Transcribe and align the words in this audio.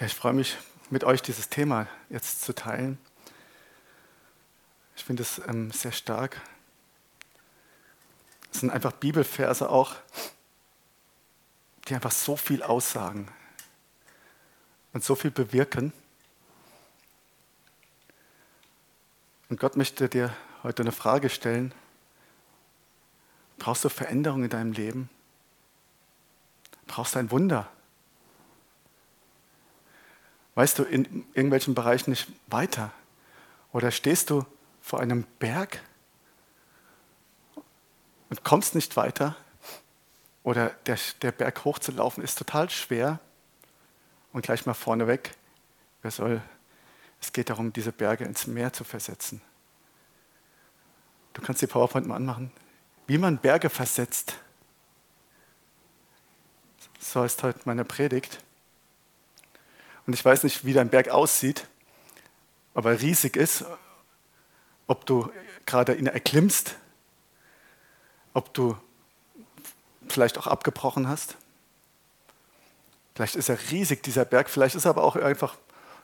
Ja, 0.00 0.06
ich 0.06 0.14
freue 0.14 0.32
mich, 0.32 0.56
mit 0.90 1.02
euch 1.02 1.22
dieses 1.22 1.48
Thema 1.48 1.88
jetzt 2.08 2.42
zu 2.42 2.54
teilen. 2.54 2.98
Ich 4.94 5.02
finde 5.02 5.24
es 5.24 5.40
ähm, 5.48 5.72
sehr 5.72 5.90
stark. 5.90 6.40
Es 8.52 8.60
sind 8.60 8.70
einfach 8.70 8.92
Bibelverse 8.92 9.68
auch, 9.68 9.96
die 11.88 11.96
einfach 11.96 12.12
so 12.12 12.36
viel 12.36 12.62
aussagen 12.62 13.28
und 14.92 15.02
so 15.02 15.16
viel 15.16 15.32
bewirken. 15.32 15.92
Und 19.48 19.58
Gott 19.58 19.76
möchte 19.76 20.08
dir 20.08 20.32
heute 20.62 20.84
eine 20.84 20.92
Frage 20.92 21.28
stellen. 21.28 21.74
Brauchst 23.58 23.84
du 23.84 23.88
Veränderung 23.88 24.44
in 24.44 24.50
deinem 24.50 24.70
Leben? 24.70 25.10
Brauchst 26.86 27.16
du 27.16 27.18
ein 27.18 27.32
Wunder? 27.32 27.68
Weißt 30.58 30.80
du 30.80 30.82
in 30.82 31.24
irgendwelchen 31.34 31.76
Bereichen 31.76 32.10
nicht 32.10 32.26
weiter? 32.48 32.90
Oder 33.72 33.92
stehst 33.92 34.30
du 34.30 34.44
vor 34.80 34.98
einem 34.98 35.22
Berg 35.38 35.80
und 38.28 38.42
kommst 38.42 38.74
nicht 38.74 38.96
weiter? 38.96 39.36
Oder 40.42 40.70
der, 40.86 40.98
der 41.22 41.30
Berg 41.30 41.64
hochzulaufen 41.64 42.24
ist 42.24 42.38
total 42.38 42.70
schwer? 42.70 43.20
Und 44.32 44.42
gleich 44.42 44.66
mal 44.66 44.74
vorneweg, 44.74 45.30
wer 46.02 46.10
soll, 46.10 46.42
es 47.20 47.32
geht 47.32 47.50
darum, 47.50 47.72
diese 47.72 47.92
Berge 47.92 48.24
ins 48.24 48.48
Meer 48.48 48.72
zu 48.72 48.82
versetzen. 48.82 49.40
Du 51.34 51.40
kannst 51.40 51.62
die 51.62 51.68
PowerPoint 51.68 52.08
mal 52.08 52.16
anmachen. 52.16 52.50
Wie 53.06 53.18
man 53.18 53.38
Berge 53.38 53.70
versetzt. 53.70 54.34
So 56.98 57.22
ist 57.22 57.44
heute 57.44 57.60
meine 57.64 57.84
Predigt. 57.84 58.42
Und 60.08 60.14
ich 60.14 60.24
weiß 60.24 60.42
nicht, 60.44 60.64
wie 60.64 60.72
dein 60.72 60.88
Berg 60.88 61.10
aussieht, 61.10 61.66
ob 62.72 62.86
er 62.86 62.98
riesig 62.98 63.36
ist, 63.36 63.66
ob 64.86 65.04
du 65.04 65.30
gerade 65.66 65.94
ihn 65.94 66.06
erklimmst, 66.06 66.76
ob 68.32 68.54
du 68.54 68.74
vielleicht 70.08 70.38
auch 70.38 70.46
abgebrochen 70.46 71.08
hast. 71.08 71.36
Vielleicht 73.14 73.36
ist 73.36 73.50
er 73.50 73.58
riesig, 73.70 74.02
dieser 74.02 74.24
Berg, 74.24 74.48
vielleicht 74.48 74.76
ist 74.76 74.86
er 74.86 74.92
aber 74.92 75.04
auch 75.04 75.14
einfach 75.14 75.56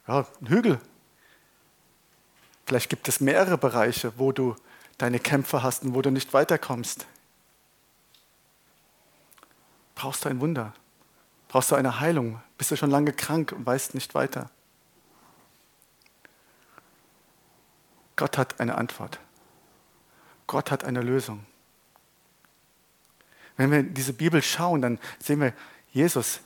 ja, 0.06 0.26
ein 0.42 0.48
Hügel. 0.48 0.78
Vielleicht 2.66 2.90
gibt 2.90 3.08
es 3.08 3.20
mehrere 3.20 3.56
Bereiche, 3.56 4.12
wo 4.18 4.32
du 4.32 4.54
deine 4.98 5.18
Kämpfe 5.18 5.62
hast 5.62 5.82
und 5.82 5.94
wo 5.94 6.02
du 6.02 6.10
nicht 6.10 6.34
weiterkommst. 6.34 7.06
Brauchst 9.94 10.26
du 10.26 10.28
ein 10.28 10.40
Wunder? 10.42 10.74
Brauchst 11.54 11.70
du 11.70 11.76
eine 11.76 12.00
Heilung? 12.00 12.40
Bist 12.58 12.72
du 12.72 12.76
schon 12.76 12.90
lange 12.90 13.12
krank 13.12 13.52
und 13.52 13.64
weißt 13.64 13.94
nicht 13.94 14.12
weiter? 14.16 14.50
Gott 18.16 18.36
hat 18.38 18.58
eine 18.58 18.76
Antwort. 18.76 19.20
Gott 20.48 20.72
hat 20.72 20.82
eine 20.82 21.00
Lösung. 21.00 21.46
Wenn 23.56 23.70
wir 23.70 23.78
in 23.78 23.94
diese 23.94 24.14
Bibel 24.14 24.42
schauen, 24.42 24.82
dann 24.82 24.98
sehen 25.20 25.40
wir 25.40 25.52
Jesus, 25.92 26.40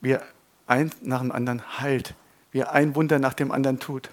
wie 0.00 0.10
er 0.10 0.26
ein 0.66 0.90
nach 1.02 1.20
dem 1.20 1.30
anderen 1.30 1.78
heilt, 1.78 2.16
wie 2.50 2.58
er 2.58 2.72
ein 2.72 2.96
Wunder 2.96 3.20
nach 3.20 3.34
dem 3.34 3.52
anderen 3.52 3.78
tut. 3.78 4.10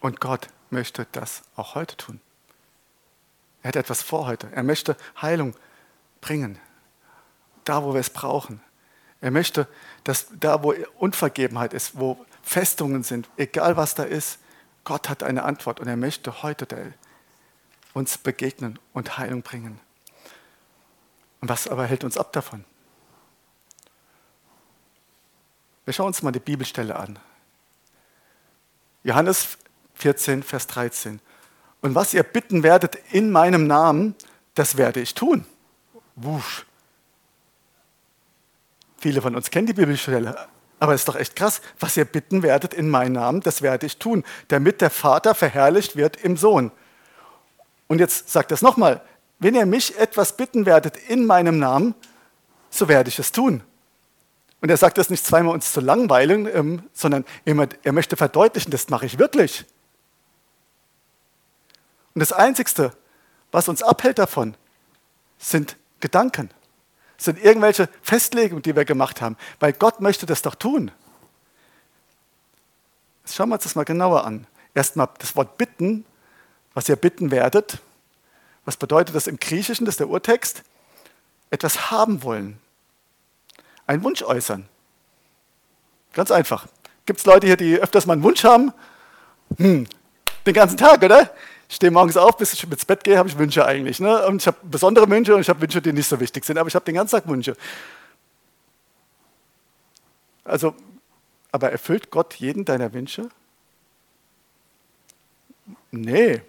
Und 0.00 0.20
Gott 0.20 0.48
möchte 0.68 1.06
das 1.12 1.42
auch 1.56 1.74
heute 1.74 1.96
tun. 1.96 2.20
Er 3.62 3.68
hat 3.68 3.76
etwas 3.76 4.02
vor 4.02 4.26
heute. 4.26 4.52
Er 4.52 4.62
möchte 4.62 4.94
Heilung 5.22 5.54
bringen 6.20 6.60
da, 7.68 7.84
wo 7.84 7.92
wir 7.92 8.00
es 8.00 8.10
brauchen. 8.10 8.60
Er 9.20 9.30
möchte, 9.30 9.66
dass 10.04 10.26
da, 10.38 10.62
wo 10.62 10.74
Unvergebenheit 10.98 11.72
ist, 11.72 11.98
wo 11.98 12.24
Festungen 12.42 13.02
sind, 13.02 13.28
egal 13.36 13.76
was 13.76 13.94
da 13.94 14.04
ist, 14.04 14.38
Gott 14.84 15.08
hat 15.08 15.22
eine 15.22 15.42
Antwort 15.42 15.80
und 15.80 15.88
er 15.88 15.96
möchte 15.96 16.42
heute 16.42 16.94
uns 17.92 18.18
begegnen 18.18 18.78
und 18.92 19.18
Heilung 19.18 19.42
bringen. 19.42 19.80
Und 21.40 21.48
was 21.48 21.66
aber 21.66 21.86
hält 21.86 22.04
uns 22.04 22.16
ab 22.16 22.32
davon? 22.32 22.64
Wir 25.84 25.92
schauen 25.92 26.08
uns 26.08 26.22
mal 26.22 26.32
die 26.32 26.40
Bibelstelle 26.40 26.96
an. 26.96 27.18
Johannes 29.02 29.56
14, 29.94 30.42
Vers 30.42 30.66
13. 30.66 31.20
Und 31.80 31.94
was 31.94 32.12
ihr 32.12 32.22
bitten 32.22 32.62
werdet 32.62 32.96
in 33.12 33.30
meinem 33.30 33.66
Namen, 33.66 34.14
das 34.54 34.76
werde 34.76 35.00
ich 35.00 35.14
tun. 35.14 35.46
Wusch. 36.16 36.66
Viele 38.98 39.20
von 39.20 39.36
uns 39.36 39.50
kennen 39.50 39.66
die 39.66 39.72
Bibelstelle, 39.72 40.48
aber 40.78 40.94
es 40.94 41.02
ist 41.02 41.08
doch 41.08 41.16
echt 41.16 41.36
krass. 41.36 41.60
Was 41.78 41.96
ihr 41.96 42.04
bitten 42.04 42.42
werdet 42.42 42.74
in 42.74 42.88
meinem 42.88 43.14
Namen, 43.14 43.40
das 43.40 43.62
werde 43.62 43.86
ich 43.86 43.98
tun, 43.98 44.24
damit 44.48 44.80
der 44.80 44.90
Vater 44.90 45.34
verherrlicht 45.34 45.96
wird 45.96 46.16
im 46.16 46.36
Sohn. 46.36 46.70
Und 47.88 47.98
jetzt 47.98 48.30
sagt 48.30 48.52
es 48.52 48.62
nochmal, 48.62 49.02
wenn 49.38 49.54
ihr 49.54 49.66
mich 49.66 49.98
etwas 49.98 50.36
bitten 50.36 50.66
werdet 50.66 50.96
in 51.08 51.26
meinem 51.26 51.58
Namen, 51.58 51.94
so 52.70 52.88
werde 52.88 53.08
ich 53.08 53.18
es 53.18 53.32
tun. 53.32 53.62
Und 54.60 54.70
er 54.70 54.76
sagt 54.76 54.98
das 54.98 55.10
nicht 55.10 55.24
zweimal 55.24 55.54
uns 55.54 55.72
zu 55.72 55.80
langweilen, 55.80 56.48
ähm, 56.52 56.82
sondern 56.92 57.24
er 57.44 57.92
möchte 57.92 58.16
verdeutlichen, 58.16 58.70
das 58.70 58.88
mache 58.88 59.06
ich 59.06 59.18
wirklich. 59.18 59.64
Und 62.14 62.20
das 62.20 62.32
Einzige, 62.32 62.92
was 63.52 63.68
uns 63.68 63.82
abhält 63.82 64.18
davon, 64.18 64.56
sind 65.38 65.76
Gedanken 66.00 66.50
sind 67.16 67.42
irgendwelche 67.42 67.88
Festlegungen, 68.02 68.62
die 68.62 68.76
wir 68.76 68.84
gemacht 68.84 69.20
haben, 69.20 69.36
weil 69.60 69.72
Gott 69.72 70.00
möchte 70.00 70.26
das 70.26 70.42
doch 70.42 70.54
tun. 70.54 70.90
Jetzt 73.24 73.34
schauen 73.34 73.48
wir 73.48 73.54
uns 73.54 73.64
das 73.64 73.74
mal 73.74 73.84
genauer 73.84 74.24
an. 74.24 74.46
Erstmal 74.74 75.08
das 75.18 75.34
Wort 75.34 75.58
bitten, 75.58 76.04
was 76.74 76.88
ihr 76.88 76.96
bitten 76.96 77.30
werdet. 77.30 77.78
Was 78.64 78.76
bedeutet 78.76 79.14
das 79.14 79.26
im 79.26 79.38
Griechischen, 79.38 79.86
das 79.86 79.94
ist 79.94 80.00
der 80.00 80.08
Urtext? 80.08 80.62
Etwas 81.50 81.90
haben 81.90 82.22
wollen. 82.22 82.58
Einen 83.86 84.02
Wunsch 84.02 84.22
äußern. 84.22 84.68
Ganz 86.12 86.30
einfach. 86.30 86.66
Gibt 87.06 87.20
es 87.20 87.26
Leute 87.26 87.46
hier, 87.46 87.56
die 87.56 87.76
öfters 87.76 88.06
mal 88.06 88.14
einen 88.14 88.22
Wunsch 88.22 88.42
haben? 88.44 88.72
Hm, 89.58 89.86
den 90.44 90.54
ganzen 90.54 90.76
Tag, 90.76 91.02
oder? 91.02 91.30
Ich 91.68 91.76
stehe 91.76 91.90
morgens 91.90 92.16
auf, 92.16 92.36
bis 92.36 92.52
ich 92.52 92.62
ins 92.64 92.84
Bett 92.84 93.02
gehe, 93.02 93.18
habe 93.18 93.28
ich 93.28 93.38
Wünsche 93.38 93.66
eigentlich. 93.66 93.98
Ne? 93.98 94.26
Und 94.26 94.42
ich 94.42 94.46
habe 94.46 94.58
besondere 94.62 95.08
Wünsche 95.10 95.34
und 95.34 95.40
ich 95.40 95.48
habe 95.48 95.60
Wünsche, 95.60 95.82
die 95.82 95.92
nicht 95.92 96.08
so 96.08 96.20
wichtig 96.20 96.44
sind, 96.44 96.58
aber 96.58 96.68
ich 96.68 96.74
habe 96.74 96.84
den 96.84 96.94
ganzen 96.94 97.16
Tag 97.16 97.28
Wünsche. 97.28 97.56
Also, 100.44 100.74
aber 101.50 101.72
erfüllt 101.72 102.10
Gott 102.10 102.34
jeden 102.34 102.64
deiner 102.64 102.92
Wünsche? 102.92 103.28
Nee. 105.90 106.42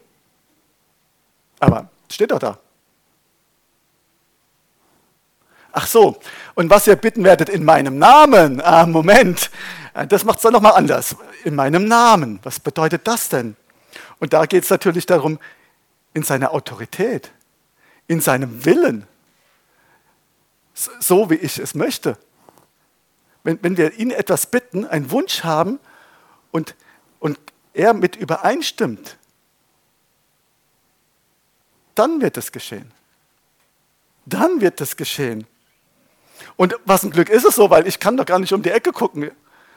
Aber 1.60 1.90
steht 2.12 2.32
doch 2.32 2.40
da. 2.40 2.60
Ach 5.72 5.88
so, 5.88 6.20
und 6.56 6.70
was 6.70 6.88
ihr 6.88 6.96
bitten 6.96 7.24
werdet 7.24 7.50
in 7.50 7.64
meinem 7.64 7.98
Namen, 8.00 8.62
ah, 8.62 8.86
Moment, 8.86 9.52
das 10.10 10.24
macht 10.24 10.38
es 10.38 10.44
dann 10.44 10.54
nochmal 10.54 10.74
anders. 10.74 11.16
In 11.44 11.56
meinem 11.56 11.86
Namen, 11.86 12.40
was 12.44 12.60
bedeutet 12.60 13.08
das 13.08 13.30
denn? 13.30 13.56
Und 14.20 14.34
da 14.34 14.46
geht 14.46 14.64
es 14.64 14.70
natürlich 14.70 15.06
darum, 15.06 15.40
in 16.14 16.24
seiner 16.24 16.52
Autorität, 16.52 17.32
in 18.08 18.22
seinem 18.22 18.66
Willen, 18.66 19.08
so 20.74 21.30
wie 21.30 21.36
ich 21.36 21.60
es 21.60 21.76
möchte. 21.76 22.18
Wenn, 23.44 23.62
wenn 23.64 23.78
wir 23.78 23.94
ihn 23.94 24.12
etwas 24.12 24.48
bitten, 24.48 24.86
einen 24.86 25.12
Wunsch 25.12 25.44
haben 25.44 25.80
und, 26.52 26.76
und 27.20 27.40
er 27.74 27.94
mit 27.94 28.16
übereinstimmt, 28.16 29.18
dann 31.96 32.22
wird 32.22 32.38
es 32.38 32.52
geschehen. 32.52 32.92
Dann 34.26 34.62
wird 34.62 34.82
es 34.82 34.98
geschehen. 34.98 35.48
Und 36.56 36.76
was 36.86 37.04
ein 37.04 37.12
Glück 37.12 37.30
ist 37.30 37.46
es 37.46 37.56
so, 37.56 37.70
weil 37.70 37.88
ich 37.88 38.00
kann 38.00 38.18
doch 38.18 38.26
gar 38.26 38.40
nicht 38.40 38.54
um 38.54 38.62
die 38.62 38.70
Ecke 38.70 38.92
gucken. 38.92 39.32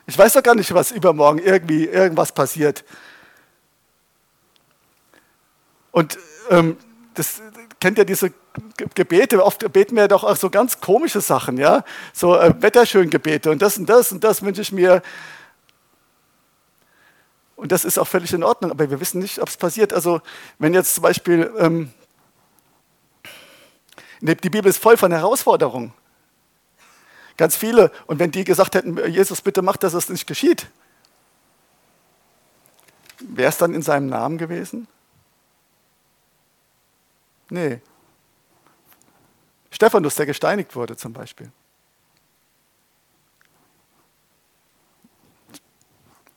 Ich 0.06 0.18
weiß 0.18 0.32
doch 0.34 0.42
gar 0.42 0.54
nicht, 0.54 0.74
was 0.74 0.90
übermorgen 0.90 1.38
irgendwie 1.38 1.84
irgendwas 1.84 2.32
passiert. 2.32 2.84
Und 5.92 6.18
ähm, 6.50 6.76
das 7.14 7.42
kennt 7.80 7.98
ja 7.98 8.04
diese 8.04 8.32
Gebete, 8.94 9.44
oft 9.44 9.72
beten 9.72 9.96
wir 9.96 10.08
doch 10.08 10.24
auch 10.24 10.36
so 10.36 10.50
ganz 10.50 10.80
komische 10.80 11.20
Sachen, 11.20 11.56
ja, 11.56 11.84
so 12.12 12.36
äh, 12.36 12.54
Wetterschöngebete 12.60 13.50
und 13.50 13.62
das 13.62 13.78
und 13.78 13.86
das 13.86 14.12
und 14.12 14.24
das 14.24 14.42
wünsche 14.42 14.62
ich 14.62 14.72
mir. 14.72 15.02
Und 17.56 17.72
das 17.72 17.84
ist 17.84 17.98
auch 17.98 18.08
völlig 18.08 18.32
in 18.32 18.42
Ordnung, 18.42 18.70
aber 18.70 18.90
wir 18.90 19.00
wissen 19.00 19.20
nicht, 19.20 19.38
ob 19.40 19.48
es 19.48 19.56
passiert. 19.56 19.92
Also 19.92 20.22
wenn 20.58 20.72
jetzt 20.72 20.94
zum 20.94 21.02
Beispiel, 21.02 21.52
ähm, 21.58 21.92
die 24.20 24.50
Bibel 24.50 24.66
ist 24.66 24.78
voll 24.78 24.96
von 24.96 25.12
Herausforderungen. 25.12 25.92
Ganz 27.36 27.56
viele. 27.56 27.90
Und 28.06 28.18
wenn 28.18 28.30
die 28.30 28.44
gesagt 28.44 28.74
hätten, 28.74 28.98
Jesus, 29.10 29.40
bitte 29.42 29.62
mach, 29.62 29.76
dass 29.76 29.94
es 29.94 30.08
nicht 30.08 30.26
geschieht, 30.26 30.68
wäre 33.18 33.50
es 33.50 33.58
dann 33.58 33.74
in 33.74 33.82
seinem 33.82 34.06
Namen 34.08 34.38
gewesen? 34.38 34.88
Nee. 37.50 37.80
Stephanus, 39.70 40.14
der 40.14 40.26
gesteinigt 40.26 40.74
wurde 40.74 40.96
zum 40.96 41.12
Beispiel. 41.12 41.50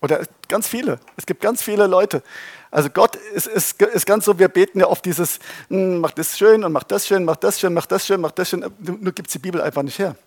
Oder 0.02 0.26
ganz 0.50 0.68
viele. 0.68 1.00
Es 1.16 1.26
gibt 1.26 1.42
ganz 1.42 1.64
viele 1.64 1.88
Leute. 1.88 2.24
Also 2.72 2.90
Gott 2.90 3.16
ist, 3.16 3.48
ist, 3.48 3.82
ist 3.82 4.06
ganz 4.06 4.26
so, 4.26 4.38
wir 4.38 4.50
beten 4.50 4.80
ja 4.80 4.88
oft 4.88 5.06
dieses, 5.06 5.40
hm, 5.70 6.00
mach 6.00 6.12
das 6.12 6.38
schön 6.38 6.66
und 6.66 6.74
mach 6.74 6.84
das 6.84 7.08
schön, 7.08 7.24
mach 7.24 7.38
das 7.38 7.58
schön, 7.58 7.74
mach 7.74 7.86
das 7.86 8.06
schön, 8.06 8.20
mach 8.20 8.32
das 8.32 8.50
schön. 8.50 8.66
Nur 8.80 9.14
gibt 9.14 9.30
es 9.30 9.34
die 9.34 9.40
Bibel 9.40 9.62
einfach 9.62 9.82
nicht 9.82 10.00
her. 10.00 10.18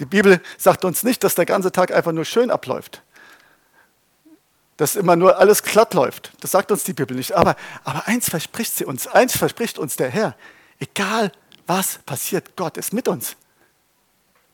Die 0.00 0.04
Bibel 0.04 0.40
sagt 0.58 0.84
uns 0.84 1.04
nicht, 1.04 1.22
dass 1.22 1.36
der 1.36 1.46
ganze 1.46 1.70
Tag 1.70 1.92
einfach 1.92 2.10
nur 2.10 2.24
schön 2.24 2.50
abläuft. 2.50 3.02
Dass 4.76 4.96
immer 4.96 5.16
nur 5.16 5.38
alles 5.38 5.62
glatt 5.62 5.94
läuft. 5.94 6.32
Das 6.40 6.50
sagt 6.50 6.70
uns 6.70 6.84
die 6.84 6.92
Bibel 6.92 7.16
nicht. 7.16 7.32
Aber, 7.32 7.56
aber 7.84 8.06
eins 8.08 8.28
verspricht 8.28 8.76
sie 8.76 8.84
uns, 8.84 9.06
eins 9.06 9.36
verspricht 9.36 9.78
uns 9.78 9.96
der 9.96 10.10
Herr. 10.10 10.36
Egal 10.78 11.32
was 11.66 11.98
passiert, 11.98 12.56
Gott 12.56 12.76
ist 12.76 12.92
mit 12.92 13.08
uns. 13.08 13.36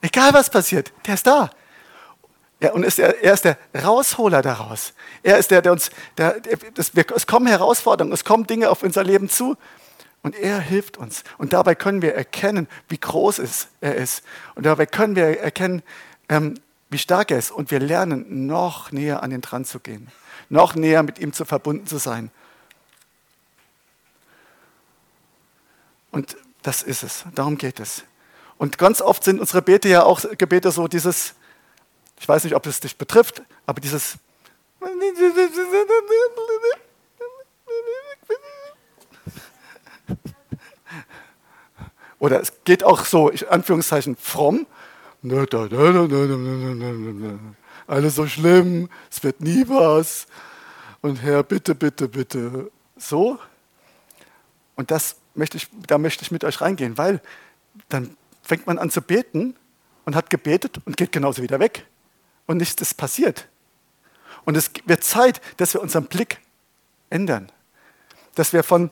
Egal 0.01 0.33
was 0.33 0.51
passiert, 0.51 0.93
der 1.07 1.15
ist 1.15 1.27
da. 1.27 1.51
Ja, 2.61 2.73
und 2.73 2.85
ist 2.85 3.01
er, 3.01 3.23
er 3.23 3.35
ist 3.35 3.45
der 3.45 3.59
Rausholer 3.75 4.41
daraus. 4.41 4.93
Er 5.25 5.37
ist 5.39 5.51
der, 5.51 5.63
der 5.63 5.73
uns, 5.73 5.91
der, 6.17 6.41
das, 6.75 6.95
wir, 6.95 7.05
es 7.15 7.27
kommen 7.27 7.49
Herausforderungen, 7.49 8.13
es 8.13 8.25
kommen 8.25 8.47
Dinge 8.47 8.71
auf 8.71 8.85
unser 8.85 9.03
Leben 9.03 9.29
zu. 9.29 9.57
Und 10.23 10.37
er 10.37 10.61
hilft 10.61 10.97
uns. 10.97 11.25
Und 11.39 11.53
dabei 11.53 11.75
können 11.75 12.03
wir 12.03 12.15
erkennen, 12.15 12.69
wie 12.89 12.99
groß 12.99 13.41
ist, 13.41 13.69
er 13.81 13.97
ist. 13.97 14.23
Und 14.55 14.65
dabei 14.65 14.87
können 14.87 15.17
wir 15.17 15.41
erkennen, 15.41 15.83
ähm, 16.29 16.55
wie 16.93 16.99
stark 16.99 17.31
er 17.31 17.39
ist. 17.39 17.51
Und 17.51 17.71
wir 17.71 17.81
lernen, 17.81 18.47
noch 18.47 18.93
näher 18.93 19.23
an 19.23 19.33
ihn 19.33 19.41
dran 19.41 19.65
zu 19.65 19.81
gehen. 19.81 20.09
Noch 20.49 20.75
näher 20.75 21.03
mit 21.03 21.19
ihm 21.19 21.33
zu 21.33 21.45
verbunden 21.45 21.87
zu 21.87 21.99
sein. 21.99 22.31
Und 26.11 26.37
das 26.63 26.83
ist 26.83 27.03
es. 27.03 27.25
Darum 27.35 27.59
geht 27.59 27.81
es. 27.81 28.05
Und 28.59 28.79
ganz 28.79 29.01
oft 29.01 29.25
sind 29.25 29.41
unsere 29.41 29.63
Bete 29.63 29.89
ja 29.89 30.05
auch 30.05 30.21
Gebete 30.39 30.71
so 30.71 30.87
dieses, 30.87 31.35
ich 32.21 32.29
weiß 32.29 32.45
nicht, 32.45 32.55
ob 32.55 32.67
es 32.67 32.81
dich 32.81 32.97
betrifft, 32.97 33.43
aber 33.67 33.81
dieses 33.81 34.19
oder 42.19 42.41
es 42.41 42.53
geht 42.65 42.85
auch 42.85 43.05
so, 43.05 43.31
in 43.31 43.49
Anführungszeichen, 43.49 44.17
fromm. 44.17 44.67
Alles 47.87 48.15
so 48.15 48.27
schlimm, 48.27 48.89
es 49.11 49.23
wird 49.23 49.41
nie 49.41 49.69
was. 49.69 50.27
Und 51.01 51.23
Herr, 51.23 51.43
bitte, 51.43 51.75
bitte, 51.75 52.09
bitte. 52.09 52.71
So. 52.97 53.39
Und 54.77 54.91
das 54.91 55.17
möchte 55.35 55.57
ich, 55.57 55.69
da 55.87 55.99
möchte 55.99 56.23
ich 56.23 56.31
mit 56.31 56.45
euch 56.45 56.61
reingehen, 56.61 56.99
weil 56.99 57.21
dann 57.89 58.17
fängt 58.43 58.67
man 58.67 58.79
an 58.79 58.91
zu 58.91 59.01
beten 59.01 59.57
und 60.05 60.17
hat 60.17 60.31
gebetet 60.31 60.81
und 60.85 60.97
geht 60.97 61.13
genauso 61.13 61.43
wieder 61.43 61.61
weg. 61.61 61.87
Und 62.47 62.57
nichts 62.59 62.81
ist 62.83 62.95
passiert. 62.95 63.49
Und 64.45 64.57
es 64.57 64.71
wird 64.87 65.05
Zeit, 65.05 65.41
dass 65.59 65.75
wir 65.75 65.81
unseren 65.81 66.07
Blick 66.07 66.41
ändern. 67.11 67.51
Dass 68.35 68.53
wir 68.53 68.65
von 68.65 68.91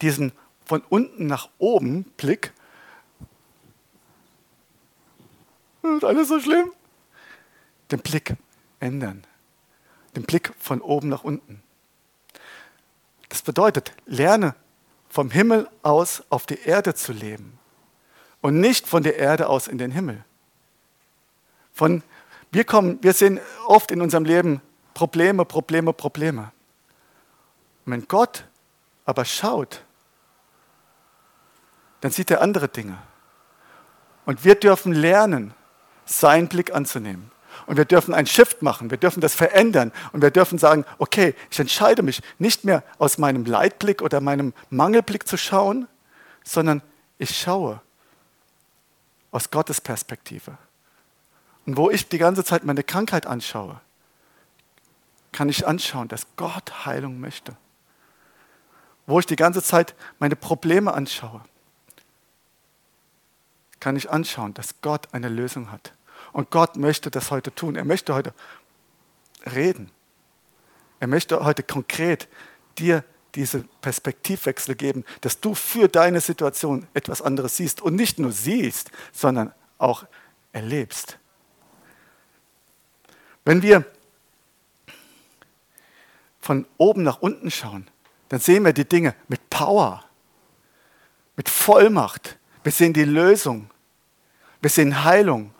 diesem 0.00 0.32
von 0.64 0.82
unten 0.88 1.26
nach 1.26 1.48
oben 1.58 2.04
Blick, 2.16 2.52
ist 5.82 6.04
alles 6.04 6.28
so 6.28 6.40
schlimm, 6.40 6.72
den 7.90 8.00
Blick 8.00 8.34
ändern. 8.80 9.24
Den 10.16 10.24
Blick 10.24 10.52
von 10.58 10.80
oben 10.80 11.08
nach 11.08 11.22
unten. 11.22 11.62
Das 13.28 13.42
bedeutet, 13.42 13.92
lerne 14.06 14.54
vom 15.08 15.30
Himmel 15.30 15.68
aus 15.82 16.22
auf 16.30 16.46
die 16.46 16.60
Erde 16.60 16.94
zu 16.94 17.12
leben 17.12 17.58
und 18.40 18.60
nicht 18.60 18.88
von 18.88 19.02
der 19.02 19.16
Erde 19.16 19.48
aus 19.48 19.68
in 19.68 19.78
den 19.78 19.90
Himmel. 19.90 20.24
Von, 21.72 22.02
wir, 22.50 22.64
kommen, 22.64 22.98
wir 23.02 23.12
sehen 23.12 23.40
oft 23.66 23.90
in 23.90 24.00
unserem 24.00 24.24
Leben 24.24 24.60
Probleme, 24.94 25.44
Probleme, 25.44 25.92
Probleme. 25.92 26.52
Und 27.86 27.92
wenn 27.92 28.08
Gott 28.08 28.44
aber 29.04 29.24
schaut, 29.24 29.84
dann 32.00 32.10
sieht 32.10 32.30
er 32.30 32.40
andere 32.40 32.68
Dinge. 32.68 32.98
Und 34.26 34.44
wir 34.44 34.54
dürfen 34.54 34.92
lernen, 34.92 35.54
seinen 36.10 36.48
Blick 36.48 36.74
anzunehmen. 36.74 37.30
Und 37.66 37.76
wir 37.76 37.84
dürfen 37.84 38.14
ein 38.14 38.26
Shift 38.26 38.62
machen, 38.62 38.90
wir 38.90 38.98
dürfen 38.98 39.20
das 39.20 39.34
verändern 39.34 39.92
und 40.12 40.22
wir 40.22 40.30
dürfen 40.30 40.58
sagen, 40.58 40.84
okay, 40.98 41.34
ich 41.50 41.58
entscheide 41.60 42.02
mich 42.02 42.22
nicht 42.38 42.64
mehr 42.64 42.82
aus 42.98 43.18
meinem 43.18 43.44
Leitblick 43.44 44.02
oder 44.02 44.20
meinem 44.20 44.54
Mangelblick 44.70 45.28
zu 45.28 45.36
schauen, 45.36 45.86
sondern 46.42 46.82
ich 47.18 47.38
schaue 47.38 47.80
aus 49.30 49.50
Gottes 49.50 49.80
Perspektive. 49.80 50.56
Und 51.66 51.76
wo 51.76 51.90
ich 51.90 52.08
die 52.08 52.18
ganze 52.18 52.44
Zeit 52.44 52.64
meine 52.64 52.82
Krankheit 52.82 53.26
anschaue, 53.26 53.80
kann 55.32 55.48
ich 55.48 55.66
anschauen, 55.66 56.08
dass 56.08 56.26
Gott 56.36 56.86
Heilung 56.86 57.20
möchte. 57.20 57.56
Wo 59.06 59.20
ich 59.20 59.26
die 59.26 59.36
ganze 59.36 59.62
Zeit 59.62 59.94
meine 60.18 60.34
Probleme 60.34 60.92
anschaue, 60.92 61.42
kann 63.78 63.96
ich 63.96 64.10
anschauen, 64.10 64.54
dass 64.54 64.80
Gott 64.82 65.08
eine 65.12 65.28
Lösung 65.28 65.70
hat. 65.70 65.92
Und 66.32 66.50
Gott 66.50 66.76
möchte 66.76 67.10
das 67.10 67.30
heute 67.30 67.54
tun. 67.54 67.76
Er 67.76 67.84
möchte 67.84 68.14
heute 68.14 68.32
reden. 69.54 69.90
Er 71.00 71.06
möchte 71.06 71.44
heute 71.44 71.62
konkret 71.62 72.28
dir 72.78 73.04
diese 73.34 73.64
Perspektivwechsel 73.80 74.74
geben, 74.74 75.04
dass 75.20 75.40
du 75.40 75.54
für 75.54 75.88
deine 75.88 76.20
Situation 76.20 76.86
etwas 76.94 77.22
anderes 77.22 77.56
siehst 77.56 77.80
und 77.80 77.94
nicht 77.94 78.18
nur 78.18 78.32
siehst, 78.32 78.90
sondern 79.12 79.52
auch 79.78 80.04
erlebst. 80.52 81.18
Wenn 83.44 83.62
wir 83.62 83.84
von 86.40 86.66
oben 86.76 87.02
nach 87.02 87.20
unten 87.20 87.50
schauen, 87.50 87.88
dann 88.28 88.40
sehen 88.40 88.64
wir 88.64 88.72
die 88.72 88.88
Dinge 88.88 89.14
mit 89.28 89.48
Power, 89.50 90.04
mit 91.36 91.48
Vollmacht. 91.48 92.38
Wir 92.62 92.72
sehen 92.72 92.92
die 92.92 93.04
Lösung. 93.04 93.70
Wir 94.60 94.70
sehen 94.70 95.04
Heilung. 95.04 95.54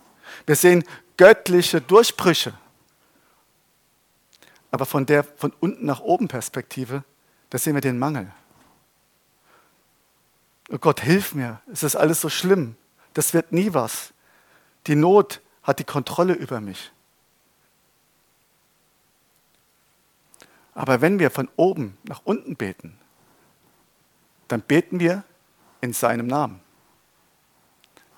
Wir 0.47 0.57
sehen 0.57 0.85
göttliche 1.17 1.81
Durchbrüche. 1.81 2.55
Aber 4.71 4.87
von 4.87 5.07
der 5.07 5.25
von 5.25 5.53
unten 5.61 5.85
nach 5.87 6.01
oben 6.01 6.29
Perspektive, 6.29 7.05
da 7.51 7.59
sehen 7.59 7.75
wir 7.75 7.81
den 7.81 7.99
Mangel. 7.99 8.33
Oh 10.71 10.79
Gott, 10.79 11.01
hilf 11.01 11.35
mir, 11.35 11.61
es 11.73 11.83
ist 11.83 11.97
alles 11.97 12.21
so 12.21 12.29
schlimm. 12.29 12.77
Das 13.15 13.35
wird 13.35 13.53
nie 13.53 13.75
was. 13.75 14.13
Die 14.87 14.95
Not 14.95 15.41
hat 15.63 15.81
die 15.81 15.85
Kontrolle 15.85 16.35
über 16.35 16.61
mich. 16.61 16.93
Aber 20.75 21.01
wenn 21.01 21.19
wir 21.19 21.31
von 21.31 21.49
oben 21.57 21.99
nach 22.05 22.23
unten 22.25 22.57
beten, 22.57 22.97
dann 24.49 24.63
beten 24.63 25.01
wir 25.01 25.25
in 25.81 25.93
seinem 25.93 26.27
Namen. 26.27 26.61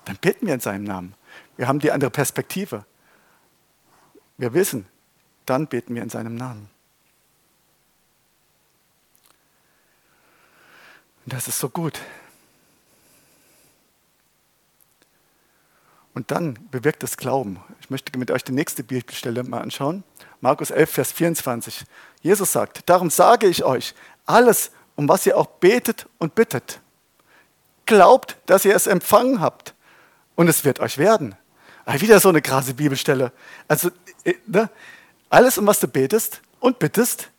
Dann 0.05 0.17
beten 0.17 0.47
wir 0.47 0.53
in 0.53 0.59
seinem 0.59 0.83
Namen. 0.83 1.15
Wir 1.57 1.67
haben 1.67 1.79
die 1.79 1.91
andere 1.91 2.09
Perspektive. 2.09 2.85
Wir 4.37 4.53
wissen, 4.53 4.87
dann 5.45 5.67
beten 5.67 5.95
wir 5.95 6.01
in 6.01 6.09
seinem 6.09 6.35
Namen. 6.35 6.69
Und 11.25 11.33
das 11.33 11.47
ist 11.47 11.59
so 11.59 11.69
gut. 11.69 11.99
Und 16.13 16.29
dann 16.29 16.59
bewirkt 16.69 17.01
das 17.01 17.17
Glauben. 17.17 17.59
Ich 17.81 17.89
möchte 17.89 18.17
mit 18.19 18.29
euch 18.29 18.43
die 18.43 18.51
nächste 18.51 18.83
Bibelstelle 18.83 19.43
mal 19.43 19.61
anschauen. 19.61 20.03
Markus 20.41 20.69
11, 20.69 20.89
Vers 20.89 21.11
24. 21.11 21.85
Jesus 22.21 22.51
sagt, 22.51 22.87
darum 22.89 23.09
sage 23.09 23.47
ich 23.47 23.63
euch, 23.63 23.95
alles, 24.25 24.71
um 24.95 25.07
was 25.07 25.25
ihr 25.25 25.37
auch 25.37 25.47
betet 25.47 26.07
und 26.19 26.35
bittet, 26.35 26.81
glaubt, 27.85 28.37
dass 28.45 28.65
ihr 28.65 28.75
es 28.75 28.87
empfangen 28.87 29.39
habt 29.39 29.73
und 30.35 30.47
es 30.47 30.65
wird 30.65 30.79
euch 30.79 30.97
werden. 30.97 31.35
Wieder 31.85 32.19
so 32.19 32.29
eine 32.29 32.41
krasse 32.41 32.73
Bibelstelle. 32.73 33.31
Also, 33.67 33.91
äh, 34.23 34.35
ne? 34.47 34.69
alles, 35.29 35.57
um 35.57 35.67
was 35.67 35.79
du 35.79 35.87
betest 35.87 36.41
und 36.59 36.79
bittest, 36.79 37.29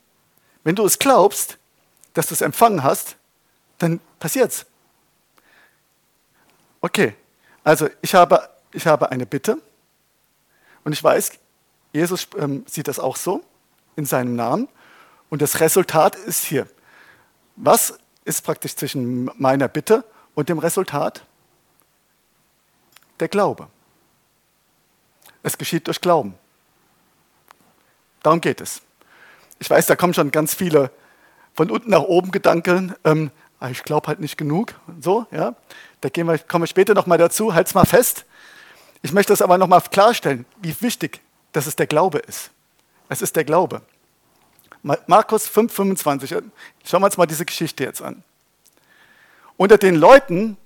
wenn 0.65 0.75
du 0.75 0.85
es 0.85 0.99
glaubst, 0.99 1.59
dass 2.13 2.27
du 2.27 2.35
es 2.35 2.41
empfangen 2.41 2.83
hast, 2.83 3.17
dann 3.79 4.01
passiert's. 4.19 4.67
Okay, 6.81 7.15
also 7.63 7.89
ich 8.03 8.15
habe, 8.15 8.49
ich 8.73 8.87
habe 8.87 9.11
eine 9.11 9.27
Bitte 9.27 9.59
und 10.85 10.93
ich 10.93 11.03
weiß, 11.03 11.33
Jesus 11.93 12.29
ähm, 12.39 12.65
sieht 12.69 12.89
das 12.89 12.99
auch 12.99 13.17
so 13.17 13.43
in 13.97 14.05
seinem 14.05 14.37
Namen 14.37 14.69
und 15.31 15.41
das 15.41 15.61
Resultat 15.61 16.17
ist 16.17 16.45
hier. 16.45 16.67
Was 17.57 17.99
ist 18.25 18.43
praktisch 18.43 18.77
zwischen 18.77 19.31
meiner 19.37 19.69
Bitte 19.69 20.05
und 20.35 20.49
dem 20.49 20.59
Resultat? 20.59 21.25
Der 23.21 23.29
Glaube. 23.29 23.69
Es 25.45 25.57
geschieht 25.57 25.87
durch 25.87 26.01
Glauben. 26.01 26.35
Darum 28.23 28.41
geht 28.41 28.61
es. 28.61 28.81
Ich 29.61 29.71
weiß, 29.71 29.87
da 29.87 29.95
kommen 29.95 30.15
schon 30.15 30.31
ganz 30.33 30.55
viele 30.55 30.91
von 31.53 31.71
unten 31.71 31.91
nach 31.91 32.03
oben 32.03 32.33
Gedanken. 32.33 32.95
Ähm, 33.05 33.31
ich 33.71 33.85
glaube 33.85 34.09
halt 34.09 34.21
nicht 34.21 34.37
genug. 34.37 34.75
So, 35.01 35.27
ja. 35.31 35.55
Da 36.01 36.09
gehen 36.09 36.27
wir, 36.27 36.39
kommen 36.39 36.65
wir 36.65 36.67
später 36.67 36.95
nochmal 36.95 37.19
dazu. 37.19 37.55
Halt's 37.55 37.75
mal 37.75 37.85
fest. 37.85 38.25
Ich 39.03 39.13
möchte 39.13 39.33
das 39.33 39.43
aber 39.43 39.59
nochmal 39.59 39.83
klarstellen, 39.83 40.47
wie 40.63 40.75
wichtig, 40.81 41.21
dass 41.53 41.67
es 41.67 41.77
der 41.77 41.87
Glaube 41.87 42.19
ist. 42.19 42.51
Es 43.11 43.21
ist 43.21 43.37
der 43.37 43.45
Glaube. 43.45 43.83
Markus 44.83 45.47
5, 45.47 45.73
25. 45.73 46.31
Schauen 46.85 47.03
wir 47.03 47.07
uns 47.07 47.17
mal 47.19 47.27
diese 47.27 47.45
Geschichte 47.45 47.85
jetzt 47.85 48.01
an. 48.01 48.23
Unter 49.59 49.77
den 49.77 49.95
Leuten, 49.95 50.57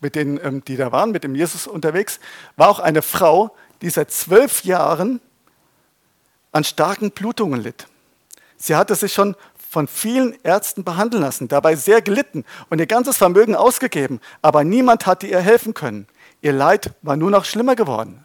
mit 0.00 0.14
denen, 0.14 0.40
ähm, 0.42 0.64
die 0.64 0.76
da 0.76 0.90
waren, 0.90 1.10
mit 1.10 1.24
dem 1.24 1.34
Jesus 1.34 1.66
unterwegs, 1.66 2.18
war 2.56 2.68
auch 2.68 2.80
eine 2.80 3.02
Frau, 3.02 3.54
die 3.84 3.90
seit 3.90 4.10
zwölf 4.10 4.64
Jahren 4.64 5.20
an 6.52 6.64
starken 6.64 7.10
Blutungen 7.10 7.60
litt. 7.60 7.86
Sie 8.56 8.76
hatte 8.76 8.94
sich 8.94 9.12
schon 9.12 9.36
von 9.58 9.88
vielen 9.88 10.42
Ärzten 10.42 10.84
behandeln 10.84 11.22
lassen, 11.22 11.48
dabei 11.48 11.76
sehr 11.76 12.00
gelitten 12.00 12.46
und 12.70 12.78
ihr 12.78 12.86
ganzes 12.86 13.18
Vermögen 13.18 13.54
ausgegeben, 13.54 14.22
aber 14.40 14.64
niemand 14.64 15.04
hatte 15.04 15.26
ihr 15.26 15.40
helfen 15.40 15.74
können. 15.74 16.06
Ihr 16.40 16.54
Leid 16.54 16.94
war 17.02 17.16
nur 17.16 17.30
noch 17.30 17.44
schlimmer 17.44 17.76
geworden. 17.76 18.24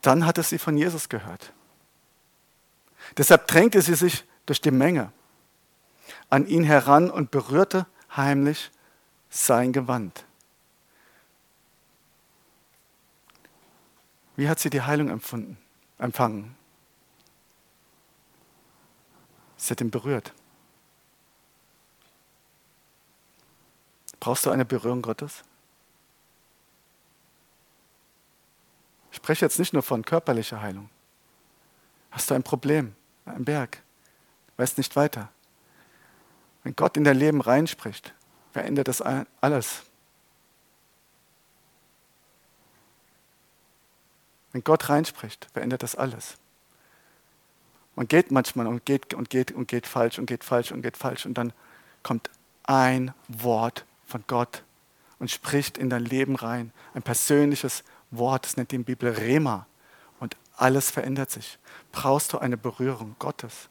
Dann 0.00 0.24
hatte 0.24 0.42
sie 0.42 0.58
von 0.58 0.78
Jesus 0.78 1.10
gehört. 1.10 1.52
Deshalb 3.18 3.48
drängte 3.48 3.82
sie 3.82 3.96
sich 3.96 4.24
durch 4.46 4.62
die 4.62 4.70
Menge 4.70 5.12
an 6.30 6.46
ihn 6.46 6.64
heran 6.64 7.10
und 7.10 7.30
berührte 7.30 7.84
heimlich 8.16 8.70
sein 9.28 9.74
Gewand. 9.74 10.25
Wie 14.36 14.48
hat 14.48 14.58
sie 14.58 14.70
die 14.70 14.82
Heilung 14.82 15.08
empfunden, 15.08 15.56
empfangen? 15.98 16.54
Sie 19.56 19.70
hat 19.70 19.80
ihn 19.80 19.90
berührt. 19.90 20.34
Brauchst 24.20 24.44
du 24.44 24.50
eine 24.50 24.66
Berührung 24.66 25.02
Gottes? 25.02 25.42
Ich 29.10 29.16
spreche 29.16 29.46
jetzt 29.46 29.58
nicht 29.58 29.72
nur 29.72 29.82
von 29.82 30.04
körperlicher 30.04 30.60
Heilung. 30.60 30.90
Hast 32.10 32.30
du 32.30 32.34
ein 32.34 32.42
Problem, 32.42 32.94
ein 33.24 33.44
Berg, 33.44 33.82
weißt 34.58 34.76
nicht 34.76 34.94
weiter. 34.96 35.30
Wenn 36.62 36.76
Gott 36.76 36.98
in 36.98 37.04
dein 37.04 37.16
Leben 37.16 37.40
reinspricht, 37.40 38.12
verändert 38.52 38.88
das 38.88 39.00
alles. 39.40 39.85
Wenn 44.52 44.64
Gott 44.64 44.88
reinspricht, 44.88 45.48
verändert 45.52 45.82
das 45.82 45.94
alles. 45.94 46.36
Man 47.94 48.08
geht 48.08 48.30
manchmal 48.30 48.66
und 48.66 48.84
geht 48.84 49.14
und 49.14 49.30
geht 49.30 49.52
und 49.52 49.68
geht 49.68 49.86
falsch 49.86 50.18
und 50.18 50.26
geht 50.26 50.44
falsch 50.44 50.72
und 50.72 50.82
geht 50.82 50.96
falsch 50.96 51.26
und 51.26 51.34
dann 51.34 51.52
kommt 52.02 52.30
ein 52.64 53.14
Wort 53.28 53.84
von 54.06 54.22
Gott 54.26 54.62
und 55.18 55.30
spricht 55.30 55.78
in 55.78 55.90
dein 55.90 56.04
Leben 56.04 56.36
rein. 56.36 56.72
Ein 56.94 57.02
persönliches 57.02 57.84
Wort, 58.10 58.44
das 58.44 58.56
nennt 58.56 58.70
die 58.70 58.78
Bibel 58.78 59.10
Rema. 59.10 59.66
Und 60.20 60.36
alles 60.56 60.90
verändert 60.90 61.30
sich. 61.30 61.58
Brauchst 61.92 62.32
du 62.32 62.38
eine 62.38 62.56
Berührung 62.56 63.16
Gottes? 63.18 63.68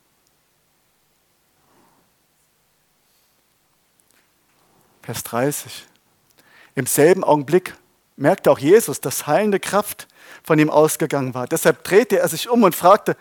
Vers 5.03 5.23
30. 5.23 5.85
Im 6.73 6.87
selben 6.87 7.23
Augenblick 7.23 7.75
merkte 8.15 8.49
auch 8.49 8.59
Jesus, 8.59 9.01
dass 9.01 9.27
heilende 9.27 9.59
Kraft 9.59 10.07
von 10.45 10.59
ihm 10.59 10.69
ausgegangen 10.69 11.33
war. 11.33 11.47
Deshalb 11.47 11.83
drehte 11.83 12.19
er 12.19 12.27
sich 12.27 12.49
um 12.49 12.63
und 12.63 12.75
fragte, 12.75 13.17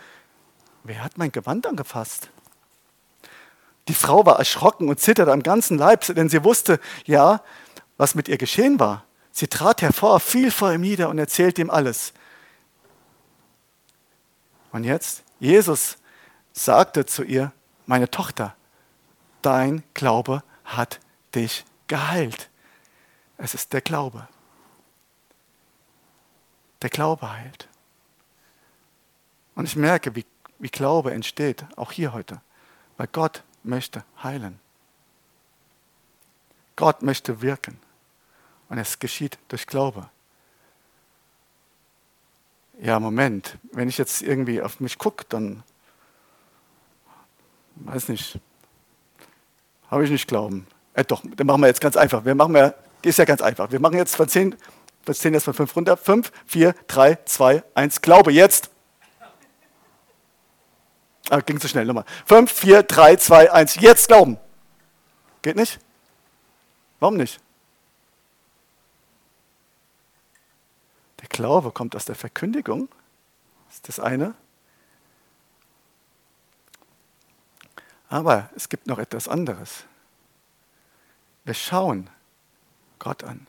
wer 0.83 1.03
hat 1.03 1.17
mein 1.17 1.33
Gewand 1.33 1.67
angefasst? 1.67 2.29
Die 3.89 3.95
Frau 3.95 4.25
war 4.25 4.39
erschrocken 4.39 4.89
und 4.89 5.01
zitterte 5.01 5.33
am 5.33 5.43
ganzen 5.43 5.79
Leib, 5.79 6.03
denn 6.15 6.29
sie 6.29 6.45
wusste 6.45 6.81
ja, 7.05 7.43
was 7.97 8.15
mit 8.15 8.29
ihr 8.29 8.39
geschehen 8.39 8.79
war. 8.79 9.05
Sie 9.31 9.49
trat 9.49 9.83
hervor, 9.83 10.21
fiel 10.21 10.51
vor 10.51 10.73
ihm 10.73 10.83
nieder 10.83 11.09
und 11.09 11.19
erzählte 11.19 11.61
ihm 11.61 11.71
alles. 11.71 12.13
Und 14.73 14.85
jetzt, 14.85 15.23
Jesus 15.41 15.97
sagte 16.53 17.07
zu 17.07 17.23
ihr, 17.23 17.53
meine 17.87 18.11
Tochter, 18.11 18.55
dein 19.43 19.83
Glaube 19.95 20.43
hat 20.65 21.01
dich 21.35 21.65
geheilt. 21.87 22.49
Es 23.37 23.55
ist 23.55 23.73
der 23.73 23.81
Glaube. 23.81 24.29
Der 26.83 26.91
Glaube 26.91 27.31
heilt. 27.31 27.69
Und 29.55 29.65
ich 29.67 29.77
merke, 29.77 30.15
wie 30.17 30.25
wie 30.59 30.71
Glaube 30.71 31.13
entsteht, 31.13 31.65
auch 31.77 31.93
hier 31.93 32.13
heute. 32.13 32.41
Weil 32.97 33.09
Gott 33.09 33.43
möchte 33.63 34.05
heilen. 34.23 34.59
Gott 36.77 37.03
möchte 37.03 37.43
wirken. 37.43 37.79
Und 38.69 38.79
es 38.79 38.99
geschieht 38.99 39.39
durch 39.49 39.67
Glaube. 39.67 40.09
Ja, 42.81 42.99
Moment, 42.99 43.59
wenn 43.73 43.89
ich 43.89 43.99
jetzt 43.99 44.23
irgendwie 44.23 44.61
auf 44.61 44.81
mich 44.81 44.99
gucke, 44.99 45.25
dann, 45.29 45.63
weiß 47.77 48.09
nicht, 48.09 48.41
habe 49.91 50.05
ich 50.05 50.11
nicht 50.11 50.27
Glauben. 50.27 50.67
Äh, 50.95 51.05
doch, 51.05 51.23
dann 51.37 51.47
machen 51.47 51.61
wir 51.61 51.69
jetzt 51.69 51.81
ganz 51.81 51.97
einfach. 51.97 52.25
Wir 52.25 52.35
machen 52.35 52.57
ja, 52.57 52.75
ist 53.03 53.19
ja 53.19 53.25
ganz 53.25 53.43
einfach. 53.43 53.71
Wir 53.71 53.81
machen 53.81 53.97
jetzt 53.97 54.17
von 54.17 54.29
10, 54.29 54.57
10 55.13 55.35
jetzt 55.35 55.45
von 55.45 55.55
5 55.55 55.77
runter. 55.77 55.97
5, 55.97 56.33
4, 56.47 56.75
3, 56.87 57.19
2, 57.25 57.65
1, 57.75 58.01
Glaube 58.01 58.33
jetzt. 58.33 58.71
Ah, 61.31 61.41
ging 61.41 61.59
zu 61.59 61.69
schnell. 61.69 61.87
Nochmal. 61.87 62.05
5, 62.27 62.53
4, 62.53 62.83
3, 62.83 63.17
2, 63.17 63.53
1. 63.53 63.77
Jetzt 63.77 64.09
glauben. 64.09 64.39
Geht 65.43 65.57
nicht? 65.57 65.81
Warum 67.01 67.17
nicht? 67.17 67.41
Der 71.21 71.29
Glaube 71.29 71.71
kommt 71.71 71.97
aus 71.97 72.05
der 72.05 72.15
Verkündigung. 72.15 72.89
Das 73.67 73.77
ist 73.77 73.89
das 73.89 74.01
eine. 74.01 74.35
Aber 78.09 78.51
es 78.55 78.69
gibt 78.69 78.87
noch 78.87 78.99
etwas 78.99 79.27
anderes. 79.27 79.85
Wir 81.45 81.55
schauen 81.55 82.11
Gott 82.99 83.25
an. 83.25 83.47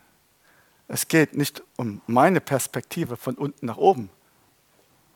Es 0.87 1.07
geht 1.07 1.35
nicht 1.35 1.63
um 1.77 2.01
meine 2.07 2.41
Perspektive 2.41 3.17
von 3.17 3.35
unten 3.35 3.65
nach 3.65 3.77
oben, 3.77 4.09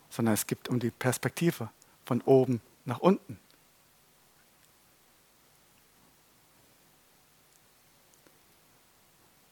sondern 0.09 0.33
es 0.33 0.47
geht 0.47 0.67
um 0.67 0.79
die 0.79 0.91
Perspektive 0.91 1.69
von 2.05 2.21
oben 2.21 2.61
nach 2.85 2.99
unten. 2.99 3.39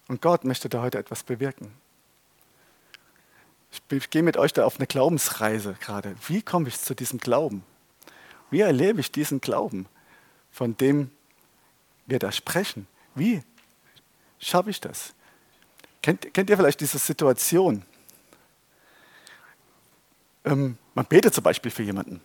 Und 0.07 0.21
Gott 0.21 0.45
möchte 0.45 0.69
da 0.69 0.81
heute 0.81 0.97
etwas 0.97 1.23
bewirken. 1.23 1.71
Ich 3.89 4.09
gehe 4.09 4.23
mit 4.23 4.37
euch 4.37 4.53
da 4.53 4.65
auf 4.65 4.77
eine 4.77 4.87
Glaubensreise 4.87 5.75
gerade. 5.79 6.15
Wie 6.27 6.41
komme 6.41 6.69
ich 6.69 6.79
zu 6.79 6.95
diesem 6.95 7.19
Glauben? 7.19 7.63
Wie 8.49 8.61
erlebe 8.61 9.01
ich 9.01 9.11
diesen 9.11 9.41
Glauben, 9.41 9.87
von 10.51 10.77
dem 10.77 11.11
wir 12.05 12.19
da 12.19 12.31
sprechen? 12.31 12.87
Wie 13.13 13.43
schaffe 14.39 14.69
ich 14.69 14.79
das? 14.79 15.13
Kennt, 16.07 16.33
kennt 16.33 16.49
ihr 16.49 16.55
vielleicht 16.55 16.79
diese 16.79 16.99
Situation? 16.99 17.83
Ähm, 20.45 20.77
man 20.95 21.05
betet 21.05 21.33
zum 21.33 21.43
Beispiel 21.43 21.69
für 21.69 21.83
jemanden. 21.83 22.21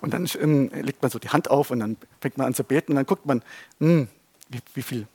Und 0.00 0.14
dann 0.14 0.26
ähm, 0.40 0.70
legt 0.72 1.02
man 1.02 1.10
so 1.10 1.18
die 1.18 1.28
Hand 1.28 1.50
auf 1.50 1.70
und 1.70 1.80
dann 1.80 1.98
fängt 2.22 2.38
man 2.38 2.46
an 2.46 2.54
zu 2.54 2.64
beten 2.64 2.92
und 2.92 2.96
dann 2.96 3.04
guckt 3.04 3.26
man, 3.26 3.42
hm, 3.80 4.08
wie, 4.48 4.60
wie, 4.72 4.80
viel 4.80 5.06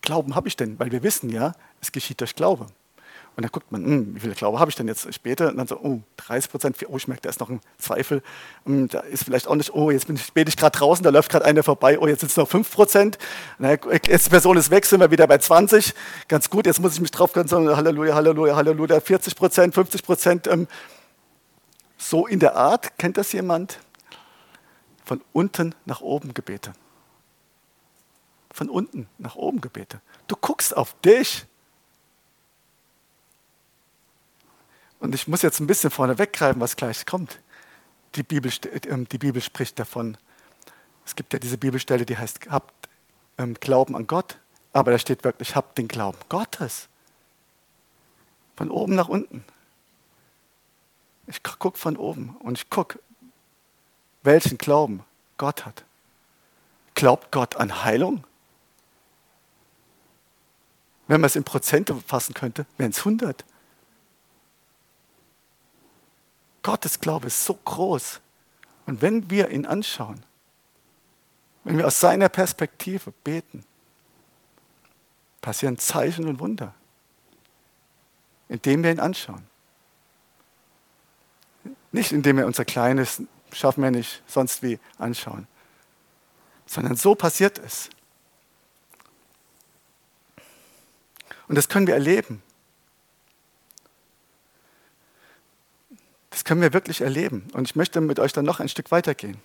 Glauben 0.00 0.34
habe 0.34 0.48
ich 0.48 0.56
denn? 0.56 0.78
Weil 0.78 0.92
wir 0.92 1.02
wissen 1.02 1.28
ja, 1.28 1.54
es 1.82 1.92
geschieht 1.92 2.22
durch 2.22 2.34
Glaube. 2.34 2.68
Und 3.36 3.42
dann 3.42 3.52
guckt 3.52 3.70
man, 3.70 3.84
hm, 3.84 4.14
wie 4.14 4.20
viel 4.20 4.34
Glaube 4.34 4.58
habe 4.58 4.70
ich 4.70 4.76
denn 4.76 4.88
jetzt 4.88 5.12
später? 5.12 5.48
Und 5.48 5.58
dann 5.58 5.66
so, 5.66 5.78
oh, 5.78 6.00
30 6.16 6.50
Prozent, 6.50 6.76
oh, 6.88 6.96
ich 6.96 7.06
merke, 7.06 7.22
da 7.22 7.28
ist 7.28 7.38
noch 7.38 7.50
ein 7.50 7.60
Zweifel. 7.78 8.22
Und 8.64 8.94
da 8.94 9.00
ist 9.00 9.24
vielleicht 9.24 9.46
auch 9.46 9.54
nicht, 9.54 9.74
oh, 9.74 9.90
jetzt 9.90 10.06
bin 10.06 10.16
ich, 10.16 10.32
bete 10.32 10.48
ich 10.48 10.56
gerade 10.56 10.76
draußen, 10.76 11.04
da 11.04 11.10
läuft 11.10 11.30
gerade 11.30 11.44
einer 11.44 11.62
vorbei, 11.62 11.98
oh, 11.98 12.06
jetzt 12.06 12.20
sind 12.20 12.30
es 12.30 12.36
noch 12.36 12.48
5 12.48 12.70
Prozent. 12.70 13.18
Jetzt 14.06 14.26
die 14.26 14.30
Person 14.30 14.56
ist 14.56 14.70
weg, 14.70 14.86
sind 14.86 15.00
wir 15.00 15.10
wieder 15.10 15.26
bei 15.26 15.38
20. 15.38 15.94
Ganz 16.28 16.48
gut, 16.48 16.66
jetzt 16.66 16.80
muss 16.80 16.94
ich 16.94 17.00
mich 17.00 17.10
drauf 17.10 17.32
konzentrieren, 17.32 17.76
Halleluja, 17.76 18.14
Halleluja, 18.14 18.56
Halleluja, 18.56 19.00
40 19.00 19.36
Prozent, 19.36 19.74
50 19.74 20.02
Prozent. 20.02 20.46
Ähm, 20.46 20.66
so 21.98 22.26
in 22.26 22.40
der 22.40 22.56
Art, 22.56 22.98
kennt 22.98 23.16
das 23.16 23.32
jemand? 23.32 23.78
von 25.06 25.22
unten 25.32 25.74
nach 25.84 26.00
oben 26.00 26.34
Gebete. 26.34 26.72
Von 28.50 28.68
unten 28.68 29.08
nach 29.18 29.36
oben 29.36 29.60
Gebete. 29.60 30.00
Du 30.26 30.34
guckst 30.34 30.76
auf 30.76 30.96
dich. 31.02 31.46
Und 35.06 35.14
ich 35.14 35.28
muss 35.28 35.42
jetzt 35.42 35.60
ein 35.60 35.68
bisschen 35.68 35.92
vorne 35.92 36.18
weggreifen, 36.18 36.60
was 36.60 36.74
gleich 36.74 37.06
kommt. 37.06 37.38
Die 38.16 38.24
Bibel, 38.24 38.50
ähm, 38.88 39.06
die 39.08 39.18
Bibel 39.18 39.40
spricht 39.40 39.78
davon. 39.78 40.18
Es 41.04 41.14
gibt 41.14 41.32
ja 41.32 41.38
diese 41.38 41.58
Bibelstelle, 41.58 42.04
die 42.04 42.18
heißt, 42.18 42.50
habt 42.50 42.88
ähm, 43.38 43.54
Glauben 43.54 43.94
an 43.94 44.08
Gott. 44.08 44.36
Aber 44.72 44.90
da 44.90 44.98
steht 44.98 45.22
wirklich, 45.22 45.54
habt 45.54 45.78
den 45.78 45.86
Glauben 45.86 46.18
Gottes. 46.28 46.88
Von 48.56 48.68
oben 48.68 48.96
nach 48.96 49.06
unten. 49.06 49.44
Ich 51.28 51.40
gucke 51.44 51.78
von 51.78 51.96
oben 51.96 52.34
und 52.40 52.58
ich 52.58 52.68
gucke, 52.68 52.98
welchen 54.24 54.58
Glauben 54.58 55.04
Gott 55.38 55.64
hat. 55.64 55.84
Glaubt 56.96 57.30
Gott 57.30 57.54
an 57.54 57.84
Heilung? 57.84 58.24
Wenn 61.06 61.20
man 61.20 61.28
es 61.28 61.36
in 61.36 61.44
Prozente 61.44 61.94
fassen 61.94 62.34
könnte, 62.34 62.66
wären 62.76 62.90
es 62.90 62.98
100. 62.98 63.44
Gottes 66.66 66.98
Glaube 66.98 67.28
ist 67.28 67.44
so 67.44 67.54
groß. 67.54 68.20
Und 68.86 69.00
wenn 69.00 69.30
wir 69.30 69.50
ihn 69.50 69.66
anschauen, 69.66 70.26
wenn 71.62 71.78
wir 71.78 71.86
aus 71.86 72.00
seiner 72.00 72.28
Perspektive 72.28 73.12
beten, 73.22 73.64
passieren 75.40 75.78
Zeichen 75.78 76.26
und 76.26 76.40
Wunder, 76.40 76.74
indem 78.48 78.82
wir 78.82 78.90
ihn 78.90 78.98
anschauen. 78.98 79.46
Nicht 81.92 82.10
indem 82.10 82.38
wir 82.38 82.46
unser 82.46 82.64
kleines, 82.64 83.22
schaffen 83.52 83.84
wir 83.84 83.92
nicht, 83.92 84.24
sonst 84.26 84.64
wie 84.64 84.80
anschauen, 84.98 85.46
sondern 86.66 86.96
so 86.96 87.14
passiert 87.14 87.60
es. 87.60 87.90
Und 91.46 91.54
das 91.54 91.68
können 91.68 91.86
wir 91.86 91.94
erleben. 91.94 92.42
Das 96.36 96.44
können 96.44 96.60
wir 96.60 96.74
wirklich 96.74 97.00
erleben. 97.00 97.48
Und 97.54 97.66
ich 97.66 97.76
möchte 97.76 97.98
mit 98.02 98.20
euch 98.20 98.34
dann 98.34 98.44
noch 98.44 98.60
ein 98.60 98.68
Stück 98.68 98.90
weitergehen. 98.90 99.38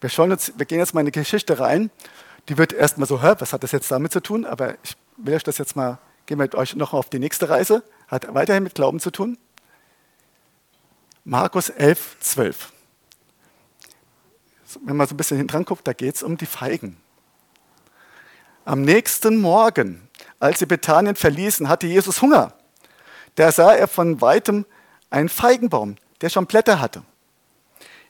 Wir, 0.00 0.08
schauen 0.08 0.32
uns, 0.32 0.54
wir 0.56 0.64
gehen 0.64 0.78
jetzt 0.78 0.94
mal 0.94 1.00
in 1.00 1.04
eine 1.04 1.10
Geschichte 1.10 1.60
rein. 1.60 1.90
Die 2.48 2.56
wird 2.56 2.72
erstmal 2.72 3.06
so, 3.06 3.20
hör, 3.20 3.38
was 3.42 3.52
hat 3.52 3.62
das 3.62 3.72
jetzt 3.72 3.90
damit 3.90 4.10
zu 4.10 4.22
tun? 4.22 4.46
Aber 4.46 4.72
ich 4.82 4.96
will 5.18 5.34
euch 5.34 5.42
das 5.42 5.58
jetzt 5.58 5.76
mal, 5.76 5.98
gehen 6.24 6.38
wir 6.38 6.44
mit 6.44 6.54
euch 6.54 6.76
noch 6.76 6.94
auf 6.94 7.10
die 7.10 7.18
nächste 7.18 7.50
Reise. 7.50 7.82
Hat 8.08 8.32
weiterhin 8.32 8.62
mit 8.62 8.74
Glauben 8.74 9.00
zu 9.00 9.10
tun. 9.10 9.36
Markus 11.24 11.68
11, 11.68 12.16
12. 12.20 12.72
Wenn 14.82 14.96
man 14.96 15.06
so 15.06 15.12
ein 15.12 15.18
bisschen 15.18 15.36
hinten 15.36 15.52
dran 15.52 15.66
guckt, 15.66 15.86
da 15.86 15.92
geht 15.92 16.14
es 16.14 16.22
um 16.22 16.38
die 16.38 16.46
Feigen. 16.46 16.96
Am 18.64 18.80
nächsten 18.80 19.42
Morgen, 19.42 20.08
als 20.40 20.60
sie 20.60 20.66
Bethanien 20.66 21.16
verließen, 21.16 21.68
hatte 21.68 21.86
Jesus 21.86 22.22
Hunger. 22.22 22.54
Da 23.34 23.52
sah 23.52 23.74
er 23.74 23.88
von 23.88 24.22
weitem 24.22 24.64
einen 25.10 25.28
Feigenbaum, 25.28 25.96
der 26.20 26.28
schon 26.28 26.46
Blätter 26.46 26.80
hatte. 26.80 27.02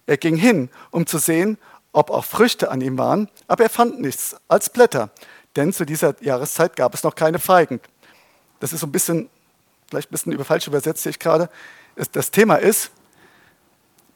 Er 0.06 0.16
ging 0.16 0.36
hin, 0.36 0.70
um 0.90 1.06
zu 1.06 1.18
sehen, 1.18 1.58
ob 1.92 2.10
auch 2.10 2.24
Früchte 2.24 2.70
an 2.70 2.80
ihm 2.80 2.98
waren, 2.98 3.28
aber 3.46 3.64
er 3.64 3.70
fand 3.70 4.00
nichts 4.00 4.36
als 4.48 4.68
Blätter, 4.68 5.10
denn 5.56 5.72
zu 5.72 5.86
dieser 5.86 6.20
Jahreszeit 6.22 6.76
gab 6.76 6.92
es 6.94 7.04
noch 7.04 7.14
keine 7.14 7.38
Feigen. 7.38 7.80
Das 8.60 8.72
ist 8.72 8.80
so 8.80 8.86
ein 8.86 8.92
bisschen, 8.92 9.30
vielleicht 9.88 10.10
ein 10.10 10.12
bisschen 10.12 10.32
über 10.32 10.44
falsch 10.44 10.66
übersetzt, 10.66 11.02
sehe 11.02 11.10
ich 11.10 11.18
gerade. 11.18 11.48
Das 12.12 12.30
Thema 12.30 12.56
ist, 12.56 12.90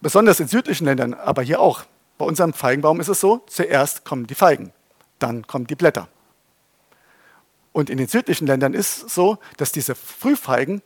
besonders 0.00 0.40
in 0.40 0.48
südlichen 0.48 0.84
Ländern, 0.84 1.14
aber 1.14 1.42
hier 1.42 1.60
auch, 1.60 1.84
bei 2.18 2.24
unserem 2.24 2.52
Feigenbaum 2.52 3.00
ist 3.00 3.08
es 3.08 3.20
so, 3.20 3.44
zuerst 3.46 4.04
kommen 4.04 4.26
die 4.26 4.34
Feigen, 4.34 4.72
dann 5.20 5.46
kommen 5.46 5.68
die 5.68 5.76
Blätter. 5.76 6.08
Und 7.72 7.90
in 7.90 7.98
den 7.98 8.08
südlichen 8.08 8.48
Ländern 8.48 8.74
ist 8.74 9.04
es 9.04 9.14
so, 9.14 9.38
dass 9.56 9.70
diese 9.70 9.94
Frühfeigen, 9.94 10.82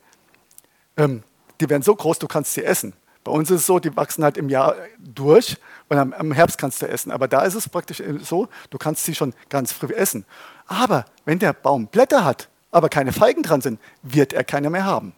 ähm, 0.99 1.23
die 1.63 1.71
werden 1.71 1.83
so 1.83 1.95
groß, 1.95 2.19
du 2.19 2.27
kannst 2.27 2.55
sie 2.55 2.65
essen. 2.65 2.93
Bei 3.23 3.31
uns 3.31 3.49
ist 3.49 3.61
es 3.61 3.67
so, 3.67 3.79
die 3.79 3.97
wachsen 3.97 4.25
halt 4.25 4.37
im 4.37 4.49
Jahr 4.49 4.75
durch 4.99 5.57
und 5.89 5.97
am, 5.97 6.33
Herbst 6.33 6.59
kannst 6.59 6.83
du 6.83 6.89
essen. 6.89 7.13
Aber 7.13 7.29
da 7.29 7.43
ist 7.43 7.55
es 7.55 7.69
praktisch 7.69 8.03
so, 8.21 8.49
du 8.71 8.79
kannst 8.79 9.05
sie 9.05 9.15
schon 9.15 9.33
ganz 9.49 9.73
früh 9.73 9.95
essen. 9.95 10.25
Aber 10.67 11.05
wenn 11.25 11.39
der 11.39 11.53
Baum 11.53 11.87
Blätter 11.87 12.25
hat, 12.25 12.49
aber 12.73 12.89
keine 12.89 13.13
Feigen 13.13 13.45
dran 13.45 13.61
sind, 13.61 13.81
wird 14.03 14.33
er 14.33 14.43
keine 14.43 14.71
mehr 14.71 14.85
haben. 14.85 15.15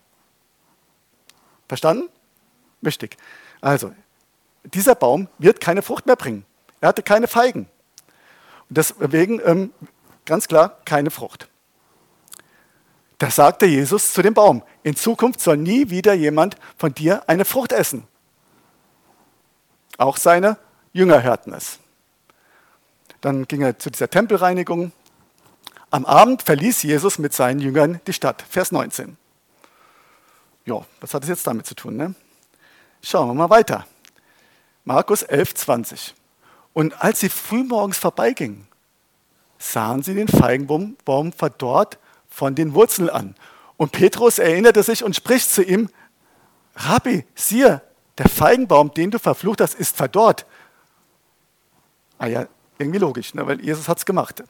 Verstanden? 1.66 2.10
Wichtig. 2.82 3.16
Also, 3.62 3.92
dieser 4.64 4.94
Baum 4.94 5.28
wird 5.38 5.62
keine 5.62 5.80
Frucht 5.80 6.04
mehr 6.04 6.16
bringen. 6.16 6.44
Er 6.82 6.88
hatte 6.88 7.02
keine 7.02 7.26
Feigen. 7.26 7.68
Und 8.68 8.76
deswegen 8.76 9.40
ähm, 9.46 9.72
ganz 10.26 10.46
klar 10.46 10.76
keine 10.84 11.10
Frucht. 11.10 11.48
Da 13.18 13.30
sagte 13.30 13.66
Jesus 13.66 14.12
zu 14.12 14.22
dem 14.22 14.34
Baum, 14.34 14.62
in 14.82 14.96
Zukunft 14.96 15.40
soll 15.40 15.56
nie 15.56 15.90
wieder 15.90 16.14
jemand 16.14 16.56
von 16.76 16.92
dir 16.92 17.22
eine 17.28 17.44
Frucht 17.44 17.72
essen. 17.72 18.06
Auch 19.98 20.16
seine 20.16 20.58
Jünger 20.92 21.22
hörten 21.22 21.52
es. 21.52 21.78
Dann 23.20 23.46
ging 23.46 23.62
er 23.62 23.78
zu 23.78 23.90
dieser 23.90 24.10
Tempelreinigung. 24.10 24.92
Am 25.90 26.04
Abend 26.04 26.42
verließ 26.42 26.82
Jesus 26.82 27.18
mit 27.18 27.32
seinen 27.32 27.60
Jüngern 27.60 28.00
die 28.06 28.12
Stadt. 28.12 28.44
Vers 28.48 28.72
19. 28.72 29.16
Ja, 30.66 30.84
was 31.00 31.14
hat 31.14 31.22
es 31.22 31.28
jetzt 31.28 31.46
damit 31.46 31.66
zu 31.66 31.74
tun? 31.74 31.96
Ne? 31.96 32.14
Schauen 33.02 33.28
wir 33.28 33.34
mal 33.34 33.50
weiter. 33.50 33.86
Markus 34.84 35.22
11, 35.22 35.54
20. 35.54 36.14
Und 36.72 37.00
als 37.00 37.20
sie 37.20 37.28
frühmorgens 37.28 37.96
vorbeigingen, 37.96 38.66
sahen 39.58 40.02
sie 40.02 40.14
den 40.14 40.28
Feigenbaum 40.28 41.32
verdorrt 41.32 41.98
von 42.34 42.56
den 42.56 42.74
Wurzeln 42.74 43.08
an. 43.08 43.36
Und 43.76 43.92
Petrus 43.92 44.38
erinnerte 44.38 44.82
sich 44.82 45.04
und 45.04 45.14
spricht 45.14 45.50
zu 45.50 45.62
ihm, 45.62 45.88
Rabbi, 46.74 47.24
siehe, 47.36 47.80
der 48.18 48.28
Feigenbaum, 48.28 48.92
den 48.92 49.12
du 49.12 49.18
verflucht 49.20 49.60
hast, 49.60 49.74
ist 49.74 49.96
verdorrt. 49.96 50.44
Ah 52.18 52.26
ja, 52.26 52.46
irgendwie 52.78 52.98
logisch, 52.98 53.34
ne? 53.34 53.46
weil 53.46 53.60
Jesus 53.60 53.88
hat 53.88 53.98
es 53.98 54.04
gemacht. 54.04 54.42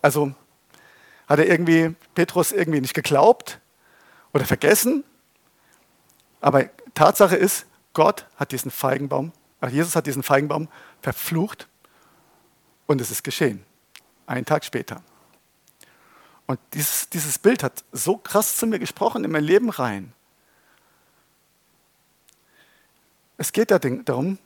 Also 0.00 0.32
hat 1.28 1.38
er 1.38 1.46
irgendwie 1.46 1.94
Petrus 2.14 2.52
irgendwie 2.52 2.80
nicht 2.80 2.94
geglaubt 2.94 3.60
oder 4.32 4.46
vergessen. 4.46 5.04
Aber 6.40 6.64
Tatsache 6.94 7.36
ist, 7.36 7.66
Gott 7.92 8.26
hat 8.36 8.52
diesen 8.52 8.70
Feigenbaum, 8.70 9.32
Jesus 9.70 9.96
hat 9.96 10.06
diesen 10.06 10.22
Feigenbaum 10.22 10.68
verflucht 11.02 11.68
und 12.86 13.00
es 13.00 13.10
ist 13.10 13.24
geschehen. 13.24 13.64
Einen 14.26 14.44
Tag 14.46 14.64
später. 14.64 15.02
Und 16.46 16.60
dieses, 16.74 17.10
dieses 17.10 17.38
Bild 17.38 17.62
hat 17.62 17.84
so 17.92 18.16
krass 18.16 18.56
zu 18.56 18.66
mir 18.66 18.78
gesprochen 18.78 19.24
in 19.24 19.30
mein 19.30 19.44
Leben 19.44 19.70
rein. 19.70 20.12
Es 23.36 23.52
geht 23.52 23.70
darum, 23.70 24.38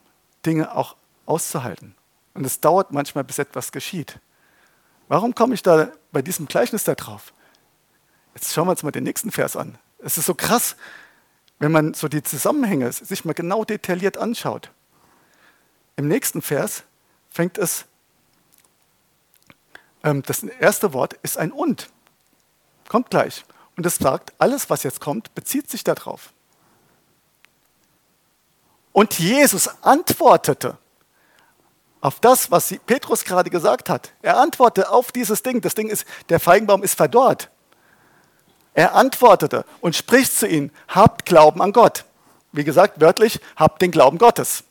Dinge 0.45 0.75
auch 0.75 0.95
auszuhalten. 1.25 1.95
Und 2.33 2.45
es 2.45 2.59
dauert 2.59 2.91
manchmal, 2.91 3.23
bis 3.23 3.39
etwas 3.39 3.71
geschieht. 3.71 4.19
Warum 5.07 5.35
komme 5.35 5.53
ich 5.53 5.61
da 5.61 5.91
bei 6.11 6.21
diesem 6.21 6.47
Gleichnis 6.47 6.83
da 6.83 6.95
drauf? 6.95 7.33
Jetzt 8.33 8.53
schauen 8.53 8.67
wir 8.67 8.71
uns 8.71 8.83
mal 8.83 8.91
den 8.91 9.03
nächsten 9.03 9.31
Vers 9.31 9.55
an. 9.55 9.77
Es 9.99 10.17
ist 10.17 10.25
so 10.25 10.33
krass, 10.33 10.75
wenn 11.59 11.71
man 11.71 11.93
so 11.93 12.07
die 12.07 12.23
Zusammenhänge 12.23 12.91
sich 12.91 13.23
mal 13.25 13.33
genau 13.33 13.63
detailliert 13.63 14.17
anschaut. 14.17 14.71
Im 15.95 16.07
nächsten 16.07 16.41
Vers 16.41 16.83
fängt 17.29 17.57
es 17.57 17.81
ähm, 17.81 17.90
das 20.03 20.43
erste 20.43 20.93
Wort 20.93 21.13
ist 21.21 21.37
ein 21.37 21.51
und. 21.51 21.89
Kommt 22.87 23.09
gleich. 23.09 23.45
Und 23.77 23.85
es 23.85 23.95
sagt, 23.95 24.33
alles, 24.37 24.69
was 24.69 24.83
jetzt 24.83 24.99
kommt, 24.99 25.33
bezieht 25.35 25.69
sich 25.69 25.83
darauf. 25.83 26.33
Und 28.93 29.17
Jesus 29.19 29.69
antwortete 29.81 30.77
auf 32.01 32.19
das, 32.19 32.51
was 32.51 32.73
Petrus 32.85 33.23
gerade 33.23 33.49
gesagt 33.49 33.89
hat. 33.89 34.11
Er 34.21 34.37
antwortete 34.37 34.89
auf 34.89 35.11
dieses 35.11 35.43
Ding. 35.43 35.61
Das 35.61 35.75
Ding 35.75 35.87
ist, 35.87 36.05
der 36.29 36.39
Feigenbaum 36.39 36.83
ist 36.83 36.95
verdorrt. 36.95 37.49
Er 38.73 38.95
antwortete 38.95 39.65
und 39.81 39.95
spricht 39.95 40.35
zu 40.35 40.47
ihnen, 40.47 40.71
habt 40.87 41.25
Glauben 41.25 41.61
an 41.61 41.73
Gott. 41.73 42.05
Wie 42.51 42.63
gesagt, 42.63 42.99
wörtlich, 42.99 43.39
habt 43.55 43.81
den 43.81 43.91
Glauben 43.91 44.17
Gottes. 44.17 44.63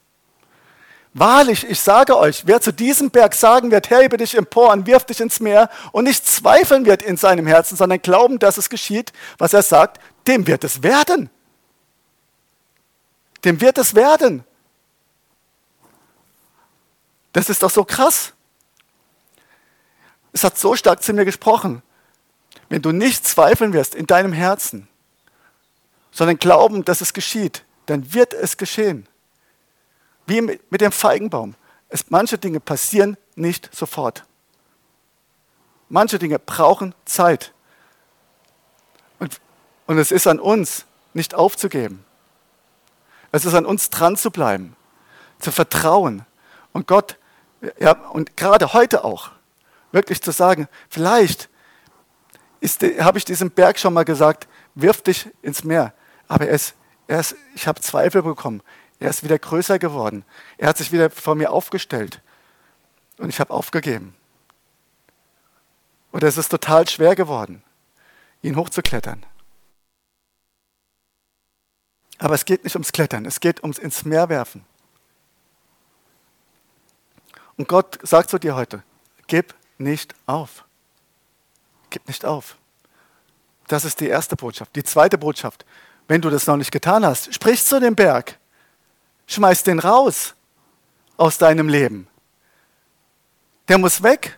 Wahrlich, 1.12 1.68
ich 1.68 1.80
sage 1.80 2.16
euch, 2.16 2.46
wer 2.46 2.60
zu 2.60 2.72
diesem 2.72 3.10
Berg 3.10 3.34
sagen 3.34 3.72
wird, 3.72 3.90
hebe 3.90 4.16
dich 4.16 4.36
empor 4.36 4.70
und 4.70 4.86
wirf 4.86 5.04
dich 5.04 5.20
ins 5.20 5.40
Meer 5.40 5.68
und 5.90 6.04
nicht 6.04 6.24
zweifeln 6.24 6.86
wird 6.86 7.02
in 7.02 7.16
seinem 7.16 7.48
Herzen, 7.48 7.76
sondern 7.76 8.00
glauben, 8.00 8.38
dass 8.38 8.58
es 8.58 8.70
geschieht, 8.70 9.12
was 9.36 9.52
er 9.52 9.62
sagt, 9.62 10.00
dem 10.28 10.46
wird 10.46 10.62
es 10.62 10.84
werden. 10.84 11.28
Dem 13.44 13.60
wird 13.60 13.78
es 13.78 13.94
werden. 13.94 14.44
Das 17.32 17.48
ist 17.48 17.62
doch 17.62 17.70
so 17.70 17.84
krass. 17.84 18.32
Es 20.32 20.44
hat 20.44 20.58
so 20.58 20.76
stark 20.76 21.02
zu 21.02 21.12
mir 21.12 21.24
gesprochen. 21.24 21.82
Wenn 22.68 22.82
du 22.82 22.92
nicht 22.92 23.26
zweifeln 23.26 23.72
wirst 23.72 23.96
in 23.96 24.06
deinem 24.06 24.32
Herzen, 24.32 24.88
sondern 26.12 26.38
glauben, 26.38 26.84
dass 26.84 27.00
es 27.00 27.12
geschieht, 27.12 27.64
dann 27.86 28.12
wird 28.14 28.32
es 28.32 28.56
geschehen. 28.56 29.08
Wie 30.30 30.42
mit 30.42 30.80
dem 30.80 30.92
Feigenbaum. 30.92 31.56
Es, 31.88 32.08
manche 32.08 32.38
Dinge 32.38 32.60
passieren 32.60 33.16
nicht 33.34 33.68
sofort. 33.74 34.24
Manche 35.88 36.20
Dinge 36.20 36.38
brauchen 36.38 36.94
Zeit. 37.04 37.52
Und, 39.18 39.40
und 39.86 39.98
es 39.98 40.12
ist 40.12 40.28
an 40.28 40.38
uns, 40.38 40.86
nicht 41.14 41.34
aufzugeben. 41.34 42.04
Es 43.32 43.44
ist 43.44 43.54
an 43.54 43.66
uns, 43.66 43.90
dran 43.90 44.16
zu 44.16 44.30
bleiben, 44.30 44.76
zu 45.40 45.50
vertrauen. 45.50 46.24
Und 46.72 46.86
Gott, 46.86 47.16
ja, 47.80 47.92
und 48.10 48.36
gerade 48.36 48.72
heute 48.72 49.02
auch, 49.02 49.32
wirklich 49.90 50.22
zu 50.22 50.30
sagen, 50.30 50.68
vielleicht 50.88 51.48
habe 53.00 53.18
ich 53.18 53.24
diesem 53.24 53.50
Berg 53.50 53.80
schon 53.80 53.94
mal 53.94 54.04
gesagt, 54.04 54.46
wirf 54.76 55.02
dich 55.02 55.28
ins 55.42 55.64
Meer. 55.64 55.92
Aber 56.28 56.48
es, 56.48 56.74
er 57.08 57.24
ich 57.56 57.66
habe 57.66 57.80
Zweifel 57.80 58.22
bekommen. 58.22 58.62
Er 59.00 59.10
ist 59.10 59.24
wieder 59.24 59.38
größer 59.38 59.78
geworden. 59.78 60.24
Er 60.58 60.68
hat 60.68 60.76
sich 60.76 60.92
wieder 60.92 61.10
vor 61.10 61.34
mir 61.34 61.50
aufgestellt. 61.50 62.20
Und 63.16 63.30
ich 63.30 63.40
habe 63.40 63.52
aufgegeben. 63.52 64.14
Oder 66.12 66.28
es 66.28 66.36
ist 66.36 66.48
total 66.48 66.88
schwer 66.88 67.14
geworden, 67.14 67.62
ihn 68.42 68.56
hochzuklettern. 68.56 69.24
Aber 72.18 72.34
es 72.34 72.44
geht 72.44 72.64
nicht 72.64 72.74
ums 72.74 72.92
Klettern, 72.92 73.24
es 73.24 73.40
geht 73.40 73.62
ums 73.62 73.78
ins 73.78 74.04
Meer 74.04 74.28
werfen. 74.28 74.64
Und 77.56 77.68
Gott 77.68 77.98
sagt 78.02 78.30
zu 78.30 78.38
dir 78.38 78.56
heute, 78.56 78.82
gib 79.26 79.54
nicht 79.78 80.14
auf. 80.26 80.64
Gib 81.90 82.06
nicht 82.08 82.24
auf. 82.24 82.56
Das 83.68 83.84
ist 83.84 84.00
die 84.00 84.08
erste 84.08 84.36
Botschaft. 84.36 84.74
Die 84.74 84.82
zweite 84.82 85.16
Botschaft, 85.16 85.64
wenn 86.08 86.20
du 86.20 86.28
das 86.28 86.46
noch 86.46 86.56
nicht 86.56 86.72
getan 86.72 87.06
hast, 87.06 87.32
sprich 87.32 87.64
zu 87.64 87.78
dem 87.80 87.94
Berg. 87.94 88.39
Schmeiß 89.30 89.62
den 89.62 89.78
raus 89.78 90.34
aus 91.16 91.38
deinem 91.38 91.68
Leben. 91.68 92.08
Der 93.68 93.78
muss 93.78 94.02
weg. 94.02 94.36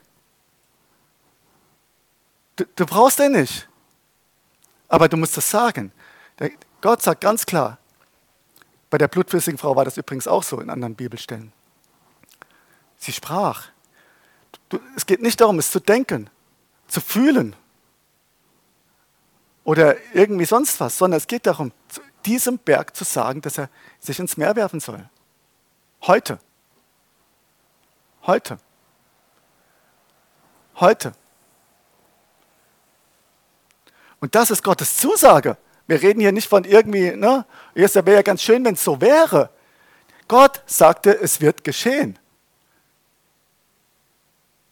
Du, 2.57 2.65
du 2.77 2.85
brauchst 2.85 3.19
den 3.19 3.33
nicht. 3.33 3.67
Aber 4.89 5.09
du 5.09 5.17
musst 5.17 5.35
das 5.35 5.51
sagen. 5.51 5.93
Der, 6.39 6.51
Gott 6.83 7.01
sagt 7.01 7.23
ganz 7.23 7.47
klar, 7.47 7.79
bei 8.91 8.99
der 8.99 9.09
blutflüssigen 9.09 9.57
Frau 9.57 9.75
war 9.75 9.87
das 9.87 9.97
übrigens 9.97 10.29
auch 10.29 10.43
so 10.43 10.61
in 10.61 10.69
anderen 10.69 10.95
Bibelstellen. 10.95 11.55
Sie 12.99 13.13
sprach. 13.13 13.69
Du, 14.69 14.79
es 14.95 15.07
geht 15.07 15.23
nicht 15.23 15.41
darum, 15.41 15.59
es 15.59 15.71
zu 15.71 15.81
denken, 15.81 16.29
zu 16.89 17.01
fühlen 17.01 17.57
oder 19.65 19.97
irgendwie 20.13 20.45
sonst 20.45 20.79
was, 20.81 20.99
sondern 20.99 21.17
es 21.17 21.27
geht 21.27 21.47
darum, 21.47 21.73
diesem 22.27 22.59
Berg 22.59 22.95
zu 22.97 23.05
sagen, 23.05 23.41
dass 23.43 23.59
er 23.59 23.69
sich 24.01 24.19
ins 24.19 24.37
Meer 24.37 24.57
werfen 24.57 24.81
soll. 24.81 25.09
Heute. 26.03 26.39
Heute. 28.27 28.59
Heute. 30.77 31.13
Und 34.21 34.35
das 34.35 34.51
ist 34.51 34.63
Gottes 34.63 34.97
Zusage. 34.97 35.57
Wir 35.87 36.01
reden 36.01 36.21
hier 36.21 36.33
nicht 36.33 36.49
von 36.49 36.65
irgendwie, 36.65 37.11
ne? 37.17 37.45
Es 37.75 37.95
wäre 37.95 38.15
ja 38.15 38.23
ganz 38.23 38.43
schön, 38.43 38.65
wenn 38.65 38.75
es 38.75 38.85
so 38.85 39.01
wäre. 39.01 39.51
Gott 40.29 40.63
sagte, 40.67 41.19
es 41.21 41.41
wird 41.41 41.65
geschehen. 41.65 42.19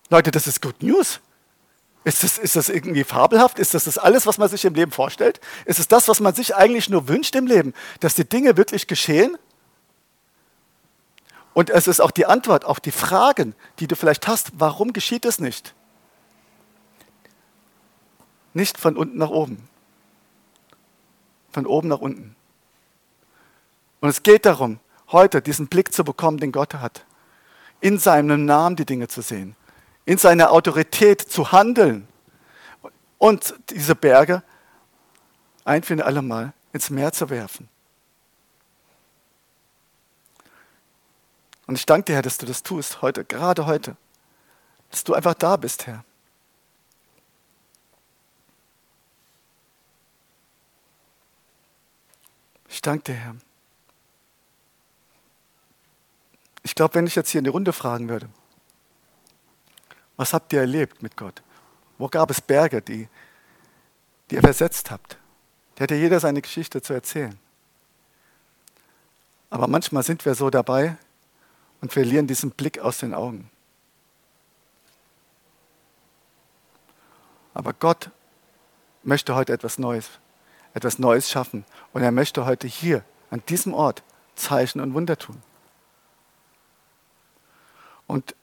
Leute, 0.09 0.31
das 0.31 0.47
ist 0.47 0.63
Good 0.63 0.83
News. 0.83 1.21
Ist 2.03 2.23
das, 2.25 2.39
ist 2.39 2.57
das 2.57 2.69
irgendwie 2.71 3.05
fabelhaft? 3.05 3.59
Ist 3.59 3.75
das 3.75 3.85
das 3.85 3.99
alles, 3.99 4.27
was 4.27 4.39
man 4.39 4.49
sich 4.49 4.65
im 4.65 4.75
Leben 4.75 4.91
vorstellt? 4.91 5.41
Ist 5.67 5.79
es 5.79 5.89
das, 5.89 6.09
was 6.09 6.21
man 6.21 6.35
sich 6.35 6.57
eigentlich 6.57 6.89
nur 6.89 7.09
wünscht 7.09 7.35
im 7.35 7.47
Leben? 7.47 7.75
Dass 8.01 8.15
die 8.15 8.29
Dinge 8.29 8.57
wirklich 8.57 8.87
geschehen? 8.87 9.37
Und 11.53 11.69
es 11.69 11.87
ist 11.87 12.01
auch 12.01 12.11
die 12.11 12.27
Antwort 12.27 12.65
auf 12.65 12.81
die 12.81 12.93
Fragen, 12.93 13.55
die 13.79 13.87
du 13.87 13.97
vielleicht 13.97 14.29
hast. 14.29 14.53
Warum 14.59 14.93
geschieht 14.93 15.27
es 15.27 15.41
nicht? 15.41 15.75
Nicht 18.55 18.79
von 18.79 18.97
unten 18.97 19.19
nach 19.19 19.31
oben. 19.31 19.69
Von 21.53 21.67
oben 21.67 21.89
nach 21.89 22.01
unten. 22.01 22.35
Und 24.01 24.09
es 24.09 24.23
geht 24.23 24.47
darum, 24.47 24.81
heute 25.13 25.43
diesen 25.43 25.69
Blick 25.69 25.93
zu 25.93 26.05
bekommen, 26.05 26.39
den 26.39 26.53
Gott 26.53 26.75
hat. 26.75 27.05
In 27.81 27.99
seinem 27.99 28.47
Namen 28.47 28.77
die 28.77 28.87
Dinge 28.87 29.09
zu 29.09 29.21
sehen. 29.21 29.57
In 30.05 30.19
seiner 30.19 30.51
Autorität 30.51 31.21
zu 31.21 31.53
handeln. 31.53 32.09
Und 33.19 33.55
diese 33.71 33.95
Berge 33.95 34.43
ein 35.65 35.83
für 35.83 36.05
alle 36.05 36.23
Mal 36.23 36.53
ins 36.73 36.91
Meer 36.91 37.13
zu 37.13 37.31
werfen. 37.31 37.69
Und 41.67 41.77
ich 41.77 41.87
danke 41.87 42.07
dir, 42.07 42.15
Herr, 42.15 42.23
dass 42.23 42.39
du 42.39 42.47
das 42.47 42.63
tust 42.65 43.03
heute, 43.03 43.25
gerade 43.25 43.67
heute. 43.67 43.97
Dass 44.91 45.05
du 45.05 45.15
einfach 45.15 45.35
da 45.35 45.57
bist, 45.57 45.87
Herr. 45.87 46.05
Ich 52.69 52.83
danke 52.83 53.05
dir, 53.05 53.15
Herr. 53.15 53.37
Ich 56.63 56.75
glaube, 56.75 56.95
wenn 56.95 57.07
ich 57.07 57.15
jetzt 57.15 57.31
hier 57.31 57.39
in 57.39 57.45
die 57.45 57.51
Runde 57.51 57.73
fragen 57.73 58.09
würde, 58.09 58.29
was 60.21 60.35
habt 60.35 60.53
ihr 60.53 60.61
erlebt 60.61 61.03
mit 61.03 61.17
Gott? 61.17 61.43
Wo 61.97 62.07
gab 62.07 62.31
es 62.31 62.43
Berge, 62.43 62.83
die, 62.83 63.09
die 64.31 64.35
ihr 64.35 64.43
versetzt 64.43 64.91
habt? 64.91 65.17
Da 65.75 65.85
hätte 65.85 65.95
jeder 65.95 66.21
seine 66.21 66.43
Geschichte 66.43 66.83
zu 66.83 66.93
erzählen. 66.93 67.39
Aber 69.49 69.67
manchmal 69.67 70.03
sind 70.03 70.25
wir 70.27 70.35
so 70.35 70.51
dabei 70.51 70.99
und 71.81 71.91
verlieren 71.91 72.27
diesen 72.27 72.51
Blick 72.51 72.79
aus 72.81 72.99
den 72.99 73.15
Augen. 73.15 73.51
Aber 77.55 77.73
Gott 77.73 78.11
möchte 79.03 79.35
heute 79.35 79.55
etwas 79.55 79.79
Neues 79.79 80.11
etwas 80.75 80.99
Neues 80.99 81.31
schaffen. 81.31 81.65
Und 81.93 82.03
er 82.03 82.13
möchte 82.13 82.45
heute 82.45 82.67
hier, 82.67 83.05
an 83.31 83.43
diesem 83.49 83.75
Ort, 83.75 84.03
Zeichen 84.35 84.81
und 84.81 84.95
Wunder 84.95 85.17
tun. 85.17 85.43
Und 88.07 88.35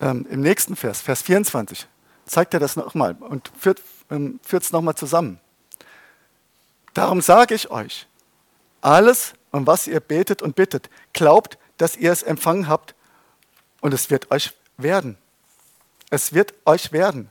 ähm, 0.00 0.26
im 0.30 0.40
nächsten 0.40 0.76
Vers, 0.76 1.00
Vers 1.00 1.22
24, 1.22 1.86
zeigt 2.26 2.54
er 2.54 2.60
das 2.60 2.76
nochmal 2.76 3.16
und 3.20 3.50
führt 3.58 3.82
ähm, 4.10 4.40
es 4.50 4.72
nochmal 4.72 4.94
zusammen. 4.94 5.40
Darum 6.94 7.20
sage 7.20 7.54
ich 7.54 7.70
euch, 7.70 8.06
alles, 8.80 9.34
um 9.50 9.66
was 9.66 9.86
ihr 9.86 10.00
betet 10.00 10.42
und 10.42 10.56
bittet, 10.56 10.90
glaubt, 11.12 11.58
dass 11.76 11.96
ihr 11.96 12.12
es 12.12 12.22
empfangen 12.22 12.68
habt 12.68 12.94
und 13.80 13.94
es 13.94 14.10
wird 14.10 14.30
euch 14.30 14.52
werden. 14.76 15.16
Es 16.10 16.32
wird 16.32 16.54
euch 16.64 16.92
werden. 16.92 17.30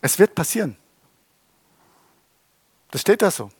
Es 0.00 0.18
wird 0.18 0.34
passieren. 0.34 0.76
Das 2.90 3.00
steht 3.00 3.22
da 3.22 3.30
so. 3.30 3.50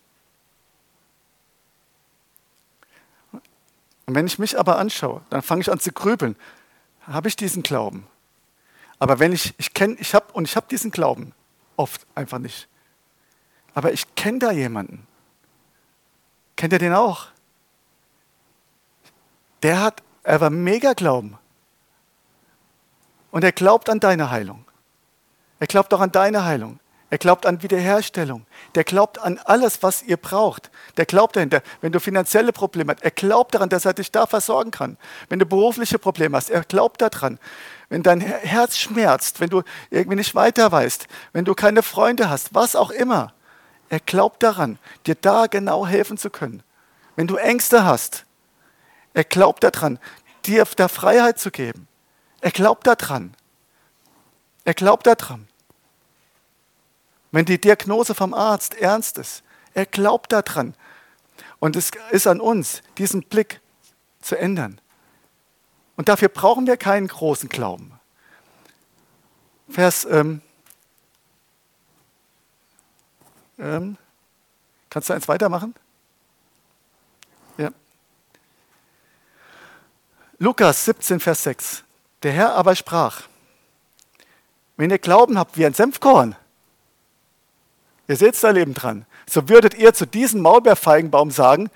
Und 4.13 4.17
wenn 4.17 4.27
ich 4.27 4.39
mich 4.39 4.59
aber 4.59 4.79
anschaue, 4.79 5.23
dann 5.31 5.41
fange 5.41 5.63
ich 5.63 5.73
an 5.73 5.81
zu 5.81 5.91
grübeln. 5.91 6.37
Habe 7.07 7.29
ich 7.29 7.37
diesen 7.37 7.63
Glauben? 7.63 8.07
Aber 8.99 9.21
wenn 9.21 9.33
ich, 9.33 9.55
ich 9.57 9.73
kenne, 9.73 9.97
ich 10.01 10.15
habe, 10.15 10.31
und 10.35 10.47
ich 10.47 10.55
habe 10.55 10.67
diesen 10.69 10.91
Glauben 10.91 11.33
oft 11.77 12.07
einfach 12.15 12.39
nicht. 12.39 12.69
Aber 13.73 13.91
ich 13.91 14.15
kenne 14.15 14.39
da 14.39 14.51
jemanden. 14.51 15.07
Kennt 16.57 16.75
ihr 16.75 16.79
den 16.79 16.93
auch? 16.93 17.29
Der 19.63 19.81
hat, 19.81 20.03
er 20.25 20.43
war 20.43 20.51
mega 20.51 20.93
Glauben. 20.93 21.39
Und 23.31 23.45
er 23.45 23.53
glaubt 23.53 23.89
an 23.89 23.99
deine 23.99 24.31
Heilung. 24.31 24.67
Er 25.59 25.69
glaubt 25.69 25.95
auch 25.95 26.03
an 26.03 26.13
deine 26.13 26.45
Heilung. 26.45 26.81
Er 27.13 27.19
glaubt 27.19 27.45
an 27.45 27.63
Wiederherstellung. 27.63 28.47
Der 28.75 28.85
glaubt 28.85 29.19
an 29.19 29.39
alles, 29.45 29.83
was 29.83 30.03
ihr 30.03 30.17
braucht. 30.17 30.71
Der 30.97 31.05
glaubt 31.05 31.37
dahinter, 31.37 31.61
wenn 31.83 31.93
du 31.93 32.01
finanzielle 32.01 32.55
Probleme 32.55 32.95
hast. 32.95 33.05
Er 33.05 33.11
glaubt 33.11 33.55
daran, 33.55 33.69
dass 33.69 33.85
er 33.85 33.93
dich 33.93 34.11
da 34.11 34.25
versorgen 34.27 34.71
kann. 34.71 34.97
Wenn 35.29 35.39
du 35.39 35.45
berufliche 35.45 35.99
Probleme 35.99 36.39
hast, 36.39 36.49
er 36.49 36.63
glaubt 36.63 37.03
daran. 37.03 37.39
Wenn 37.91 38.03
dein 38.03 38.23
Herz 38.23 38.79
schmerzt, 38.79 39.41
wenn 39.41 39.51
du 39.51 39.63
irgendwie 39.91 40.17
nicht 40.17 40.35
weiter 40.35 40.73
weißt, 40.73 41.07
wenn 41.35 41.45
du 41.45 41.53
keine 41.53 41.83
Freunde 41.83 42.31
hast, 42.31 42.55
was 42.55 42.75
auch 42.75 42.91
immer. 42.91 43.35
Er 43.91 44.01
glaubt 44.01 44.43
daran, 44.43 44.79
dir 45.05 45.15
da 45.15 45.49
genau 45.49 45.87
helfen 45.87 46.17
zu 46.17 46.31
können. 46.31 46.63
Wenn 47.15 47.27
du 47.27 47.37
Ängste 47.37 47.85
hast, 47.85 48.25
er 49.13 49.25
glaubt 49.25 49.65
daran, 49.65 49.99
dir 50.47 50.65
da 50.77 50.89
Freiheit 50.89 51.39
zu 51.39 51.51
geben. 51.51 51.89
Er 52.41 52.53
glaubt 52.53 52.87
daran. 52.87 53.35
Er 54.65 54.73
glaubt 54.73 55.07
daran. 55.07 55.47
Wenn 57.33 57.47
die 57.47 57.61
Diagnose 57.61 58.15
vom 58.15 58.35
Arzt 58.35 58.75
ernst 58.75 59.19
ist, 59.19 59.43
er 59.75 59.87
glaubt 59.87 60.33
daran. 60.33 60.75
Und 61.59 61.77
es 61.77 61.91
ist 62.11 62.27
an 62.27 62.41
uns, 62.41 62.83
diesen 62.99 63.23
Blick 63.23 63.61
zu 64.21 64.37
ändern. 64.37 64.81
Und 65.97 66.09
dafür 66.09 66.29
brauchen 66.29 66.67
wir 66.67 66.77
keinen 66.77 67.09
großen 67.09 67.49
Glauben. 67.49 67.99
Vers, 69.69 70.05
ähm, 70.05 70.43
ähm, 73.59 73.97
kannst 74.91 75.09
du 75.09 75.15
eins 75.15 75.29
weitermachen? 75.29 75.75
Ja. 77.57 77.71
Lukas 80.39 80.85
17, 80.85 81.21
Vers 81.21 81.45
6. 81.45 81.85
Der 82.23 82.33
Herr 82.33 82.55
aber 82.55 82.77
sprach, 82.77 83.23
wenn 84.77 84.91
ihr 84.91 84.99
Glauben 84.99 85.39
habt 85.39 85.57
wie 85.57 85.65
ein 85.65 85.75
Senfkorn, 85.75 86.37
Ihr 88.13 88.17
seht 88.17 88.45
da 88.45 88.51
Leben 88.51 88.75
dran. 88.75 89.07
So 89.27 89.49
würdet 89.49 89.73
ihr 89.73 89.95
zu 89.95 90.05
diesem 90.05 90.43
Maulbeerfeigenbaum 90.43 91.31
sagen, 91.31 91.71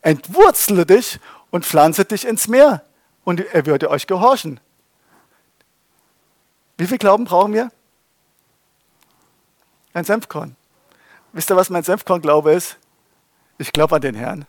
entwurzle 0.00 0.86
dich 0.86 1.18
und 1.50 1.66
pflanze 1.66 2.04
dich 2.04 2.24
ins 2.24 2.46
Meer. 2.46 2.84
Und 3.24 3.40
er 3.40 3.66
würde 3.66 3.90
euch 3.90 4.06
gehorchen. 4.06 4.60
Wie 6.78 6.86
viel 6.86 6.98
Glauben 6.98 7.24
brauchen 7.24 7.52
wir? 7.52 7.72
Ein 9.92 10.04
Senfkorn. 10.04 10.54
Wisst 11.32 11.50
ihr, 11.50 11.56
was 11.56 11.68
mein 11.68 11.82
Senfkorn-Glaube 11.82 12.52
ist? 12.52 12.76
Ich 13.58 13.72
glaube 13.72 13.96
an 13.96 14.02
den 14.02 14.14
Herrn. 14.14 14.46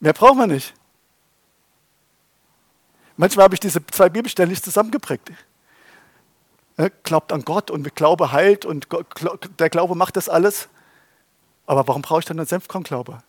Mehr 0.00 0.14
brauchen 0.14 0.38
wir 0.38 0.48
nicht. 0.48 0.74
Manchmal 3.16 3.44
habe 3.44 3.54
ich 3.54 3.60
diese 3.60 3.86
zwei 3.86 4.08
Bibelstellen 4.08 4.50
nicht 4.50 4.64
zusammengeprägt. 4.64 5.30
Glaubt 7.02 7.32
an 7.32 7.42
Gott 7.42 7.70
und 7.70 7.94
Glaube 7.94 8.32
heilt 8.32 8.64
und 8.64 8.88
der 9.58 9.70
Glaube 9.70 9.94
macht 9.94 10.16
das 10.16 10.28
alles. 10.28 10.68
Aber 11.66 11.86
warum 11.86 12.02
brauche 12.02 12.20
ich 12.20 12.24
dann 12.24 12.38
einen 12.38 12.46
Senfkornglaube? 12.46 13.22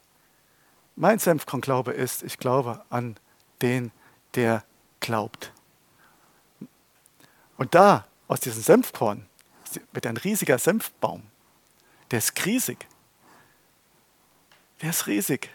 Mein 0.96 1.20
Senfkornglaube 1.20 1.92
ist, 1.92 2.24
ich 2.24 2.38
glaube 2.38 2.84
an 2.90 3.18
den, 3.62 3.92
der 4.36 4.64
glaubt. 5.00 5.52
Und 7.58 7.76
da, 7.76 8.06
aus 8.28 8.40
diesem 8.40 8.64
Senfkorn, 8.64 9.28
wird 9.92 10.08
ein 10.08 10.18
riesiger 10.18 10.58
Senfbaum. 10.58 11.24
Der 12.12 12.20
ist 12.20 12.46
riesig. 12.46 12.88
Der 14.82 14.90
ist 14.90 15.08
riesig. 15.08 15.50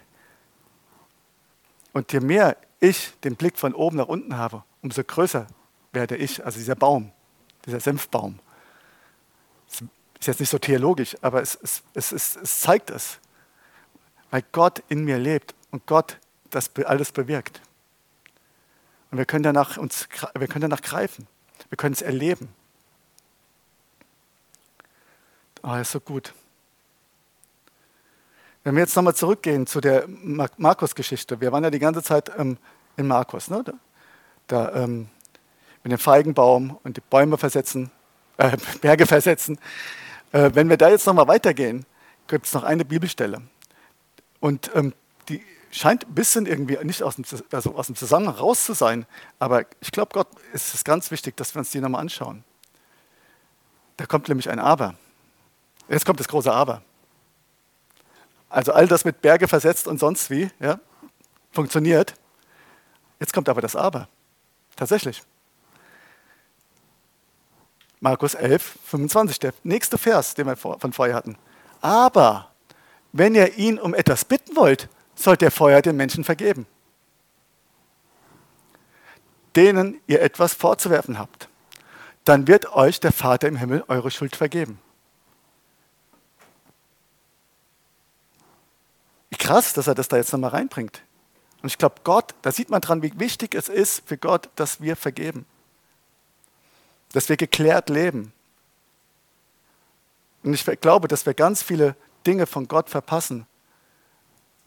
Und 1.92 2.12
je 2.12 2.20
mehr 2.20 2.56
ich 2.80 3.12
den 3.24 3.36
Blick 3.36 3.58
von 3.58 3.74
oben 3.74 3.96
nach 3.96 4.08
unten 4.08 4.36
habe, 4.36 4.62
umso 4.82 5.02
größer 5.02 5.46
werde 5.92 6.16
ich, 6.16 6.44
also 6.44 6.58
dieser 6.58 6.76
Baum, 6.76 7.10
dieser 7.66 7.80
Senfbaum. 7.80 8.38
Das 9.66 9.82
ist 10.20 10.26
jetzt 10.26 10.40
nicht 10.40 10.50
so 10.50 10.58
theologisch, 10.58 11.16
aber 11.20 11.42
es, 11.42 11.56
es, 11.62 11.82
es, 11.94 12.12
es 12.36 12.60
zeigt 12.60 12.90
es. 12.90 13.18
Weil 14.30 14.42
Gott 14.52 14.82
in 14.88 15.04
mir 15.04 15.18
lebt 15.18 15.54
und 15.70 15.86
Gott 15.86 16.18
das 16.50 16.70
alles 16.84 17.12
bewirkt. 17.12 17.60
Und 19.10 19.18
wir 19.18 19.24
können 19.24 19.42
danach, 19.42 19.76
uns, 19.76 20.08
wir 20.36 20.48
können 20.48 20.62
danach 20.62 20.82
greifen. 20.82 21.26
Wir 21.68 21.76
können 21.76 21.92
es 21.92 22.02
erleben. 22.02 22.48
Oh, 25.62 25.68
das 25.70 25.88
ist 25.88 25.92
so 25.92 26.00
gut. 26.00 26.32
Wenn 28.64 28.74
wir 28.74 28.82
jetzt 28.82 28.96
nochmal 28.96 29.14
zurückgehen 29.14 29.66
zu 29.66 29.80
der 29.80 30.06
Markus-Geschichte, 30.08 31.40
wir 31.40 31.52
waren 31.52 31.62
ja 31.62 31.70
die 31.70 31.78
ganze 31.78 32.02
Zeit 32.02 32.32
ähm, 32.36 32.58
in 32.96 33.06
Markus, 33.06 33.48
ne? 33.48 33.62
da, 33.64 33.72
da 34.48 34.82
ähm, 34.82 35.08
mit 35.86 35.92
dem 35.92 35.98
Feigenbaum 36.00 36.80
und 36.82 36.96
die 36.96 37.00
Bäume 37.00 37.38
versetzen, 37.38 37.92
äh, 38.38 38.56
Berge 38.80 39.06
versetzen. 39.06 39.56
Äh, 40.32 40.50
wenn 40.54 40.68
wir 40.68 40.76
da 40.76 40.88
jetzt 40.88 41.06
nochmal 41.06 41.28
weitergehen, 41.28 41.86
gibt 42.26 42.46
es 42.46 42.54
noch 42.54 42.64
eine 42.64 42.84
Bibelstelle. 42.84 43.40
Und 44.40 44.68
ähm, 44.74 44.94
die 45.28 45.40
scheint 45.70 46.08
ein 46.08 46.14
bisschen 46.14 46.46
irgendwie 46.46 46.76
nicht 46.84 47.04
aus 47.04 47.14
dem, 47.14 47.24
also 47.52 47.76
aus 47.76 47.86
dem 47.86 47.94
Zusammenhang 47.94 48.34
raus 48.34 48.64
zu 48.64 48.72
sein, 48.72 49.06
aber 49.38 49.64
ich 49.80 49.92
glaube, 49.92 50.10
Gott 50.12 50.26
ist 50.52 50.74
es 50.74 50.82
ganz 50.82 51.12
wichtig, 51.12 51.36
dass 51.36 51.54
wir 51.54 51.60
uns 51.60 51.70
die 51.70 51.80
nochmal 51.80 52.00
anschauen. 52.00 52.42
Da 53.96 54.06
kommt 54.06 54.28
nämlich 54.28 54.50
ein 54.50 54.58
Aber. 54.58 54.96
Jetzt 55.88 56.04
kommt 56.04 56.18
das 56.18 56.26
große 56.26 56.52
Aber. 56.52 56.82
Also 58.48 58.72
all 58.72 58.88
das 58.88 59.04
mit 59.04 59.22
Berge 59.22 59.46
versetzt 59.46 59.86
und 59.86 60.00
sonst 60.00 60.30
wie, 60.30 60.50
ja, 60.58 60.80
funktioniert. 61.52 62.14
Jetzt 63.20 63.32
kommt 63.32 63.48
aber 63.48 63.60
das 63.60 63.76
Aber. 63.76 64.08
Tatsächlich. 64.74 65.22
Markus 68.00 68.34
11, 68.34 68.78
25, 68.84 69.38
der 69.38 69.54
nächste 69.62 69.98
Vers, 69.98 70.34
den 70.34 70.46
wir 70.46 70.56
von 70.56 70.92
vorher 70.92 71.14
hatten. 71.14 71.36
Aber 71.80 72.50
wenn 73.12 73.34
ihr 73.34 73.56
ihn 73.56 73.78
um 73.78 73.94
etwas 73.94 74.24
bitten 74.24 74.56
wollt, 74.56 74.88
sollt 75.14 75.42
ihr 75.42 75.50
vorher 75.50 75.82
den 75.82 75.96
Menschen 75.96 76.24
vergeben, 76.24 76.66
denen 79.54 80.00
ihr 80.06 80.20
etwas 80.20 80.52
vorzuwerfen 80.52 81.18
habt. 81.18 81.48
Dann 82.24 82.46
wird 82.46 82.72
euch 82.72 83.00
der 83.00 83.12
Vater 83.12 83.48
im 83.48 83.56
Himmel 83.56 83.84
eure 83.88 84.10
Schuld 84.10 84.36
vergeben. 84.36 84.80
Krass, 89.46 89.74
dass 89.74 89.86
er 89.86 89.94
das 89.94 90.08
da 90.08 90.16
jetzt 90.16 90.32
nochmal 90.32 90.50
reinbringt. 90.50 91.02
Und 91.62 91.68
ich 91.68 91.78
glaube, 91.78 91.94
Gott, 92.02 92.34
da 92.42 92.50
sieht 92.50 92.68
man 92.68 92.80
dran, 92.80 93.02
wie 93.02 93.12
wichtig 93.20 93.54
es 93.54 93.68
ist 93.68 94.02
für 94.04 94.18
Gott, 94.18 94.50
dass 94.56 94.80
wir 94.80 94.96
vergeben. 94.96 95.46
Dass 97.16 97.30
wir 97.30 97.38
geklärt 97.38 97.88
leben. 97.88 98.30
Und 100.42 100.52
ich 100.52 100.66
glaube, 100.82 101.08
dass 101.08 101.24
wir 101.24 101.32
ganz 101.32 101.62
viele 101.62 101.96
Dinge 102.26 102.44
von 102.44 102.68
Gott 102.68 102.90
verpassen, 102.90 103.46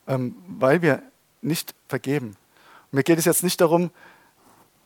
ähm, 0.08 0.36
weil 0.48 0.82
wir 0.82 1.04
nicht 1.44 1.76
vergeben. 1.88 2.30
Und 2.30 2.94
mir 2.94 3.04
geht 3.04 3.20
es 3.20 3.26
jetzt 3.26 3.44
nicht 3.44 3.62
darum, 3.62 3.92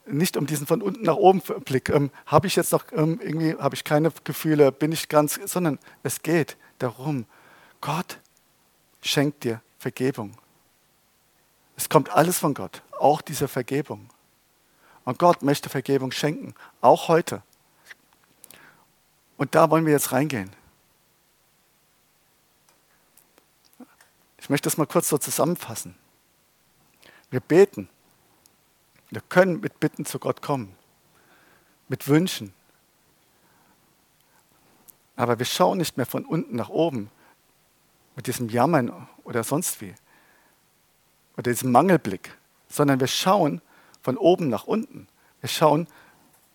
nicht 0.05 0.35
um 0.35 0.45
diesen 0.45 0.67
von 0.67 0.81
unten 0.81 1.03
nach 1.03 1.15
oben 1.15 1.41
Blick. 1.63 1.87
Ähm, 1.87 2.11
habe 2.25 2.47
ich 2.47 2.57
jetzt 2.57 2.73
noch 2.73 2.83
ähm, 2.91 3.21
irgendwie, 3.23 3.55
habe 3.55 3.75
ich 3.75 3.85
keine 3.85 4.11
Gefühle, 4.25 4.73
bin 4.73 4.91
ich 4.91 5.07
ganz, 5.07 5.39
sondern 5.45 5.79
es 6.03 6.21
geht 6.21 6.57
darum, 6.79 7.25
Gott 7.79 8.19
schenkt 9.01 9.45
dir 9.45 9.61
Vergebung. 9.79 10.35
Es 11.77 11.87
kommt 11.87 12.09
alles 12.09 12.39
von 12.39 12.53
Gott, 12.55 12.81
auch 12.99 13.21
diese 13.21 13.47
Vergebung. 13.47 14.09
Und 15.05 15.17
Gott 15.17 15.43
möchte 15.43 15.69
Vergebung 15.69 16.11
schenken, 16.11 16.55
auch 16.81 17.07
heute. 17.07 17.41
Und 19.43 19.53
da 19.55 19.69
wollen 19.69 19.85
wir 19.85 19.91
jetzt 19.91 20.13
reingehen. 20.13 20.49
Ich 24.37 24.49
möchte 24.49 24.67
das 24.67 24.77
mal 24.77 24.85
kurz 24.85 25.09
so 25.09 25.17
zusammenfassen. 25.17 25.95
Wir 27.29 27.41
beten. 27.41 27.89
Wir 29.09 29.19
können 29.19 29.59
mit 29.59 29.81
Bitten 29.81 30.05
zu 30.05 30.17
Gott 30.17 30.41
kommen, 30.41 30.73
mit 31.89 32.07
Wünschen. 32.07 32.53
Aber 35.17 35.37
wir 35.39 35.45
schauen 35.45 35.77
nicht 35.77 35.97
mehr 35.97 36.05
von 36.05 36.23
unten 36.23 36.55
nach 36.55 36.69
oben 36.69 37.11
mit 38.15 38.27
diesem 38.27 38.47
Jammern 38.47 39.09
oder 39.25 39.43
sonst 39.43 39.81
wie 39.81 39.93
oder 41.35 41.51
diesem 41.51 41.73
Mangelblick, 41.73 42.37
sondern 42.69 43.01
wir 43.01 43.07
schauen 43.07 43.61
von 44.03 44.15
oben 44.15 44.47
nach 44.47 44.63
unten. 44.63 45.09
Wir 45.41 45.49
schauen 45.49 45.85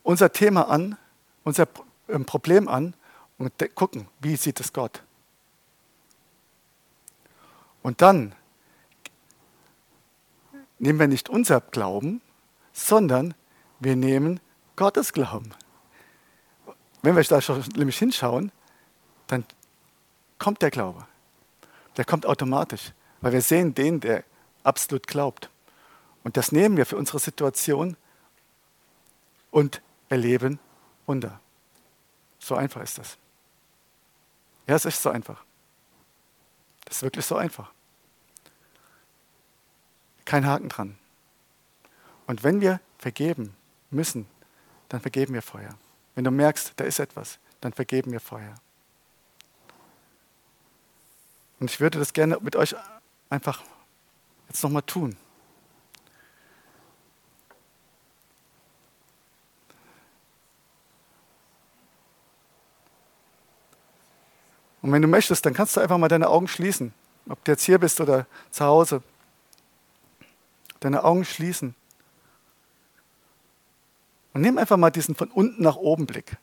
unser 0.02 0.32
Thema 0.32 0.70
an, 0.70 0.96
unser 1.44 1.68
ähm, 2.08 2.24
Problem 2.24 2.68
an 2.68 2.94
und 3.38 3.52
gucken, 3.74 4.08
wie 4.20 4.36
sieht 4.36 4.60
es 4.60 4.72
Gott. 4.72 5.02
Und 7.82 8.02
dann 8.02 8.34
nehmen 10.78 10.98
wir 10.98 11.08
nicht 11.08 11.28
unser 11.28 11.60
Glauben, 11.60 12.20
sondern 12.72 13.34
wir 13.80 13.96
nehmen 13.96 14.40
Gottes 14.76 15.12
Glauben. 15.12 15.50
Wenn 17.02 17.16
wir 17.16 17.22
da 17.24 17.40
schon 17.40 17.64
nämlich 17.76 17.98
hinschauen, 17.98 18.52
dann 19.26 19.44
kommt 20.38 20.62
der 20.62 20.70
Glaube. 20.70 21.06
Der 21.96 22.04
kommt 22.04 22.26
automatisch, 22.26 22.92
weil 23.20 23.32
wir 23.32 23.42
sehen 23.42 23.74
den, 23.74 24.00
der 24.00 24.24
absolut 24.62 25.06
glaubt. 25.06 25.50
Und 26.24 26.36
das 26.36 26.52
nehmen 26.52 26.76
wir 26.76 26.86
für 26.86 26.96
unsere 26.96 27.18
Situation 27.18 27.96
und 29.50 29.80
erleben 30.08 30.58
Wunder. 31.06 31.40
So 32.38 32.54
einfach 32.54 32.82
ist 32.82 32.98
das. 32.98 33.18
Ja, 34.66 34.76
es 34.76 34.84
ist 34.84 35.02
so 35.02 35.10
einfach. 35.10 35.44
Das 36.84 36.96
ist 36.96 37.02
wirklich 37.02 37.24
so 37.24 37.36
einfach. 37.36 37.72
Kein 40.24 40.46
Haken 40.46 40.68
dran. 40.68 40.98
Und 42.26 42.44
wenn 42.44 42.60
wir 42.60 42.80
vergeben 42.98 43.56
müssen, 43.90 44.26
dann 44.88 45.00
vergeben 45.00 45.34
wir 45.34 45.42
vorher. 45.42 45.74
Wenn 46.14 46.24
du 46.24 46.30
merkst, 46.30 46.72
da 46.76 46.84
ist 46.84 46.98
etwas, 46.98 47.38
dann 47.60 47.72
vergeben 47.72 48.12
wir 48.12 48.20
vorher. 48.20 48.54
Und 51.60 51.70
ich 51.70 51.80
würde 51.80 51.98
das 51.98 52.12
gerne 52.12 52.38
mit 52.40 52.56
euch 52.56 52.74
einfach 53.30 53.62
jetzt 54.48 54.62
nochmal 54.62 54.82
tun. 54.82 55.16
Und 64.88 64.94
wenn 64.94 65.02
du 65.02 65.08
möchtest, 65.08 65.44
dann 65.44 65.52
kannst 65.52 65.76
du 65.76 65.80
einfach 65.82 65.98
mal 65.98 66.08
deine 66.08 66.30
Augen 66.30 66.48
schließen. 66.48 66.94
Ob 67.28 67.44
du 67.44 67.52
jetzt 67.52 67.64
hier 67.64 67.78
bist 67.78 68.00
oder 68.00 68.26
zu 68.50 68.64
Hause. 68.64 69.02
Deine 70.80 71.04
Augen 71.04 71.26
schließen. 71.26 71.74
Und 74.32 74.40
nimm 74.40 74.56
einfach 74.56 74.78
mal 74.78 74.88
diesen 74.88 75.14
von 75.14 75.30
unten 75.30 75.62
nach 75.62 75.76
oben 75.76 76.06
Blick 76.06 76.38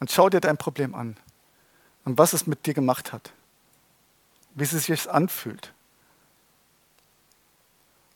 und 0.00 0.10
schau 0.10 0.30
dir 0.30 0.40
dein 0.40 0.56
Problem 0.56 0.94
an 0.94 1.18
und 2.06 2.16
was 2.16 2.32
es 2.32 2.46
mit 2.46 2.64
dir 2.64 2.72
gemacht 2.72 3.12
hat. 3.12 3.34
Wie 4.54 4.62
es 4.62 4.70
sich 4.70 5.10
anfühlt. 5.10 5.74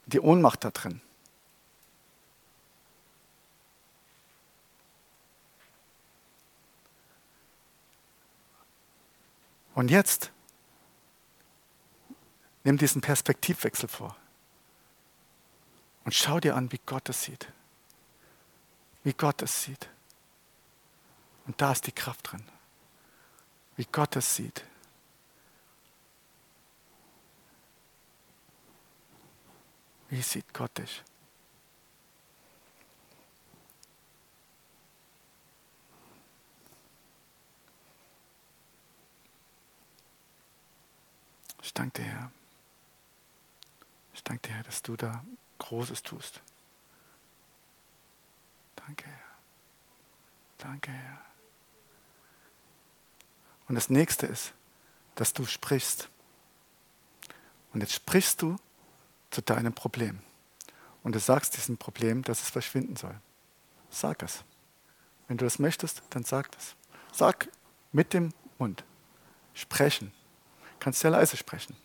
Die 0.06 0.20
Ohnmacht 0.20 0.64
da 0.64 0.70
drin. 0.70 1.02
Und 9.76 9.90
jetzt 9.90 10.32
nimm 12.64 12.78
diesen 12.78 13.02
Perspektivwechsel 13.02 13.90
vor 13.90 14.16
und 16.06 16.14
schau 16.14 16.40
dir 16.40 16.56
an, 16.56 16.72
wie 16.72 16.80
Gott 16.86 17.10
es 17.10 17.24
sieht. 17.24 17.52
Wie 19.04 19.12
Gott 19.12 19.42
es 19.42 19.64
sieht. 19.64 19.90
Und 21.46 21.60
da 21.60 21.72
ist 21.72 21.86
die 21.86 21.92
Kraft 21.92 22.32
drin. 22.32 22.42
Wie 23.76 23.84
Gott 23.84 24.16
es 24.16 24.34
sieht. 24.34 24.64
Wie 30.08 30.22
sieht 30.22 30.54
Gott 30.54 30.78
dich? 30.78 31.04
Ich 41.66 41.74
danke 41.74 42.00
dir, 42.00 42.08
Herr. 42.08 42.30
Ich 44.14 44.22
danke 44.22 44.46
dir, 44.46 44.54
Herr, 44.54 44.62
dass 44.62 44.82
du 44.82 44.96
da 44.96 45.24
Großes 45.58 46.04
tust. 46.04 46.40
Danke, 48.76 49.04
Herr. 49.06 49.36
Danke, 50.58 50.92
Herr. 50.92 51.20
Und 53.66 53.74
das 53.74 53.90
nächste 53.90 54.26
ist, 54.26 54.52
dass 55.16 55.32
du 55.32 55.44
sprichst. 55.44 56.08
Und 57.72 57.80
jetzt 57.80 57.94
sprichst 57.94 58.42
du 58.42 58.58
zu 59.32 59.42
deinem 59.42 59.72
Problem. 59.72 60.20
Und 61.02 61.16
du 61.16 61.18
sagst 61.18 61.56
diesem 61.56 61.78
Problem, 61.78 62.22
dass 62.22 62.42
es 62.42 62.48
verschwinden 62.48 62.94
soll. 62.94 63.20
Sag 63.90 64.22
es. 64.22 64.44
Wenn 65.26 65.36
du 65.36 65.44
das 65.44 65.58
möchtest, 65.58 66.04
dann 66.10 66.22
sag 66.22 66.52
das. 66.52 66.76
Sag 67.10 67.48
mit 67.90 68.12
dem 68.12 68.32
Mund. 68.56 68.84
Sprechen. 69.52 70.12
Kannst 70.80 71.00
sehr 71.00 71.10
leise 71.10 71.36
sprechen. 71.36 71.76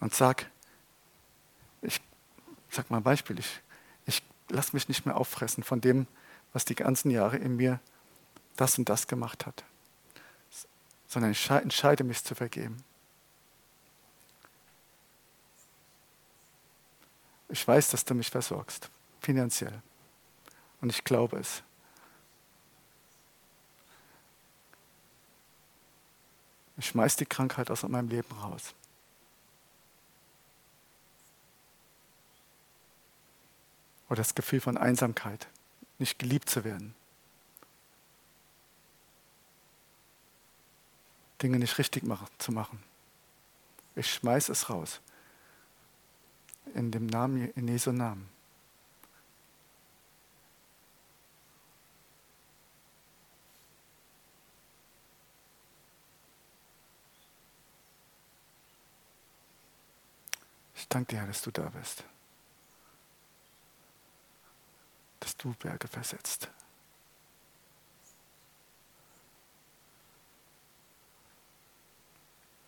Und 0.00 0.14
sag, 0.14 0.50
ich 1.80 2.00
sag 2.70 2.90
mal 2.90 2.98
ein 2.98 3.02
Beispiel, 3.02 3.38
ich, 3.38 3.60
ich 4.06 4.22
lass 4.48 4.72
mich 4.72 4.88
nicht 4.88 5.06
mehr 5.06 5.16
auffressen 5.16 5.62
von 5.62 5.80
dem, 5.80 6.06
was 6.52 6.64
die 6.64 6.74
ganzen 6.74 7.10
Jahre 7.10 7.36
in 7.36 7.56
mir 7.56 7.80
das 8.56 8.78
und 8.78 8.88
das 8.88 9.06
gemacht 9.06 9.46
hat, 9.46 9.64
sondern 11.06 11.30
ich 11.30 11.50
entscheide 11.50 12.04
mich 12.04 12.22
zu 12.24 12.34
vergeben. 12.34 12.82
Ich 17.48 17.66
weiß, 17.66 17.90
dass 17.90 18.04
du 18.04 18.14
mich 18.14 18.30
versorgst, 18.30 18.90
finanziell. 19.20 19.82
Und 20.80 20.90
ich 20.90 21.04
glaube 21.04 21.38
es. 21.38 21.62
Ich 26.76 26.86
schmeiß 26.86 27.16
die 27.16 27.26
Krankheit 27.26 27.70
aus 27.70 27.82
meinem 27.82 28.08
Leben 28.08 28.32
raus. 28.38 28.74
Oder 34.08 34.16
das 34.16 34.34
Gefühl 34.34 34.60
von 34.60 34.76
Einsamkeit, 34.76 35.46
nicht 35.98 36.18
geliebt 36.18 36.50
zu 36.50 36.64
werden. 36.64 36.94
Dinge 41.42 41.58
nicht 41.58 41.78
richtig 41.78 42.04
zu 42.38 42.52
machen. 42.52 42.82
Ich 43.96 44.12
schmeiß 44.12 44.48
es 44.48 44.70
raus. 44.70 45.00
In 46.74 46.90
dem 46.90 47.06
Namen, 47.06 47.50
in 47.52 47.68
Jesu 47.68 47.90
Namen. 47.90 48.28
Ich 60.82 60.88
danke 60.88 61.14
dir, 61.14 61.24
dass 61.24 61.42
du 61.42 61.52
da 61.52 61.68
bist. 61.68 62.02
Dass 65.20 65.36
du 65.36 65.54
Berge 65.54 65.86
versetzt. 65.86 66.50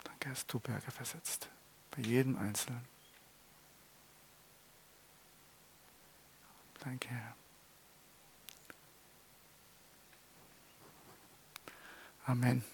Danke, 0.04 0.28
dass 0.28 0.46
du 0.46 0.60
Berge 0.60 0.92
versetzt. 0.92 1.48
Bei 1.90 2.02
jedem 2.02 2.38
Einzelnen. 2.38 2.84
Danke, 6.84 7.08
Herr. 7.08 7.34
Amen. 12.26 12.64